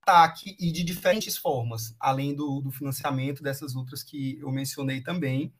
ataque 0.03 0.55
e 0.59 0.71
de 0.71 0.83
diferentes 0.83 1.35
formas, 1.35 1.95
além 1.99 2.35
do, 2.35 2.61
do 2.61 2.71
financiamento 2.71 3.41
dessas 3.41 3.75
outras 3.75 4.03
que 4.03 4.37
eu 4.39 4.51
mencionei 4.51 5.01
também. 5.01 5.51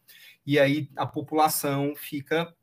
E 0.46 0.60
aí 0.60 0.90
a 0.96 1.06
população 1.08 1.96
fica 1.96 2.56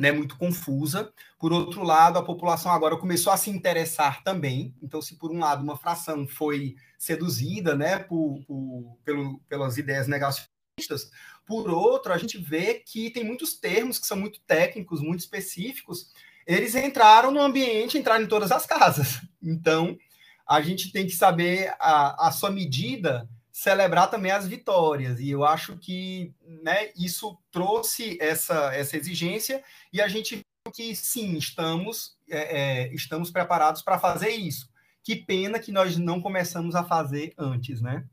né, 0.00 0.10
muito 0.10 0.36
confusa. 0.36 1.12
Por 1.38 1.52
outro 1.52 1.82
lado, 1.82 2.18
a 2.18 2.24
população 2.24 2.72
agora 2.72 2.96
começou 2.96 3.32
a 3.32 3.36
se 3.36 3.50
interessar 3.50 4.22
também. 4.22 4.74
Então, 4.82 5.00
se 5.00 5.16
por 5.16 5.30
um 5.30 5.38
lado 5.38 5.62
uma 5.62 5.76
fração 5.76 6.26
foi 6.26 6.74
seduzida 6.98 7.74
né, 7.74 7.98
por, 7.98 8.42
por 8.46 8.98
pelo, 9.04 9.38
pelas 9.48 9.76
ideias 9.76 10.08
negacionistas, 10.08 11.10
por 11.46 11.68
outro, 11.68 12.12
a 12.12 12.18
gente 12.18 12.38
vê 12.38 12.74
que 12.74 13.10
tem 13.10 13.24
muitos 13.24 13.54
termos 13.54 13.98
que 13.98 14.06
são 14.06 14.16
muito 14.16 14.40
técnicos, 14.46 15.00
muito 15.00 15.20
específicos. 15.20 16.12
Eles 16.46 16.74
entraram 16.74 17.30
no 17.30 17.40
ambiente, 17.40 17.98
entraram 17.98 18.24
em 18.24 18.28
todas 18.28 18.50
as 18.50 18.66
casas. 18.66 19.20
Então, 19.42 19.98
a 20.48 20.60
gente 20.60 20.92
tem 20.92 21.06
que 21.06 21.12
saber 21.12 21.74
a, 21.78 22.28
a 22.28 22.32
sua 22.32 22.50
medida 22.50 23.28
celebrar 23.52 24.10
também 24.10 24.32
as 24.32 24.46
vitórias. 24.46 25.20
E 25.20 25.30
eu 25.30 25.44
acho 25.44 25.76
que 25.76 26.32
né, 26.62 26.90
isso 26.96 27.36
trouxe 27.50 28.18
essa, 28.20 28.74
essa 28.74 28.96
exigência 28.96 29.62
e 29.92 30.00
a 30.00 30.08
gente 30.08 30.36
viu 30.36 30.72
que 30.72 30.94
sim, 30.94 31.36
estamos, 31.36 32.16
é, 32.28 32.60
é, 32.88 32.94
estamos 32.94 33.30
preparados 33.30 33.82
para 33.82 33.98
fazer 33.98 34.30
isso. 34.30 34.68
Que 35.02 35.16
pena 35.16 35.58
que 35.58 35.72
nós 35.72 35.96
não 35.96 36.20
começamos 36.20 36.74
a 36.74 36.84
fazer 36.84 37.32
antes, 37.38 37.80
né? 37.80 38.04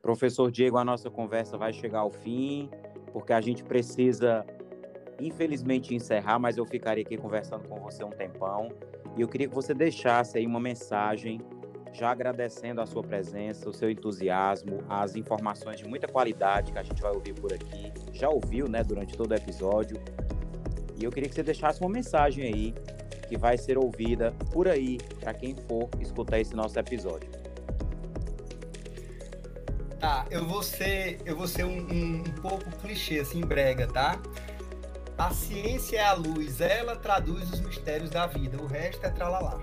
Professor 0.00 0.50
Diego, 0.50 0.76
a 0.76 0.84
nossa 0.84 1.10
conversa 1.10 1.56
vai 1.56 1.72
chegar 1.72 2.00
ao 2.00 2.10
fim, 2.10 2.70
porque 3.12 3.32
a 3.32 3.40
gente 3.40 3.64
precisa, 3.64 4.44
infelizmente, 5.18 5.94
encerrar, 5.94 6.38
mas 6.38 6.56
eu 6.56 6.66
ficaria 6.66 7.02
aqui 7.02 7.16
conversando 7.16 7.66
com 7.66 7.80
você 7.80 8.04
um 8.04 8.10
tempão. 8.10 8.68
E 9.16 9.22
eu 9.22 9.28
queria 9.28 9.48
que 9.48 9.54
você 9.54 9.72
deixasse 9.72 10.36
aí 10.36 10.46
uma 10.46 10.60
mensagem 10.60 11.40
já 11.94 12.10
agradecendo 12.10 12.80
a 12.80 12.86
sua 12.86 13.02
presença, 13.02 13.70
o 13.70 13.72
seu 13.72 13.88
entusiasmo, 13.88 14.82
as 14.88 15.14
informações 15.14 15.78
de 15.78 15.86
muita 15.86 16.08
qualidade 16.08 16.72
que 16.72 16.78
a 16.78 16.82
gente 16.82 17.00
vai 17.00 17.12
ouvir 17.12 17.34
por 17.34 17.52
aqui. 17.52 17.92
Já 18.12 18.28
ouviu, 18.28 18.68
né, 18.68 18.82
durante 18.82 19.16
todo 19.16 19.30
o 19.30 19.34
episódio. 19.34 19.96
E 20.96 21.04
eu 21.04 21.10
queria 21.10 21.28
que 21.28 21.34
você 21.34 21.42
deixasse 21.42 21.80
uma 21.80 21.88
mensagem 21.88 22.44
aí 22.44 22.74
que 23.28 23.38
vai 23.38 23.56
ser 23.56 23.78
ouvida 23.78 24.32
por 24.52 24.66
aí 24.66 24.98
para 25.20 25.32
quem 25.32 25.54
for 25.54 25.88
escutar 26.00 26.40
esse 26.40 26.54
nosso 26.54 26.76
episódio. 26.78 27.30
Tá, 30.00 30.26
eu 30.30 30.44
vou 30.44 30.62
ser, 30.62 31.18
eu 31.24 31.36
vou 31.36 31.46
ser 31.46 31.64
um, 31.64 31.78
um, 31.78 32.16
um 32.18 32.34
pouco 32.42 32.64
clichê, 32.82 33.20
assim, 33.20 33.40
brega, 33.40 33.86
tá? 33.86 34.20
A 35.16 35.30
ciência 35.30 35.98
é 35.98 36.04
a 36.04 36.12
luz, 36.12 36.60
ela 36.60 36.96
traduz 36.96 37.50
os 37.52 37.60
mistérios 37.60 38.10
da 38.10 38.26
vida, 38.26 38.60
o 38.60 38.66
resto 38.66 39.06
é 39.06 39.10
tralalá. 39.10 39.62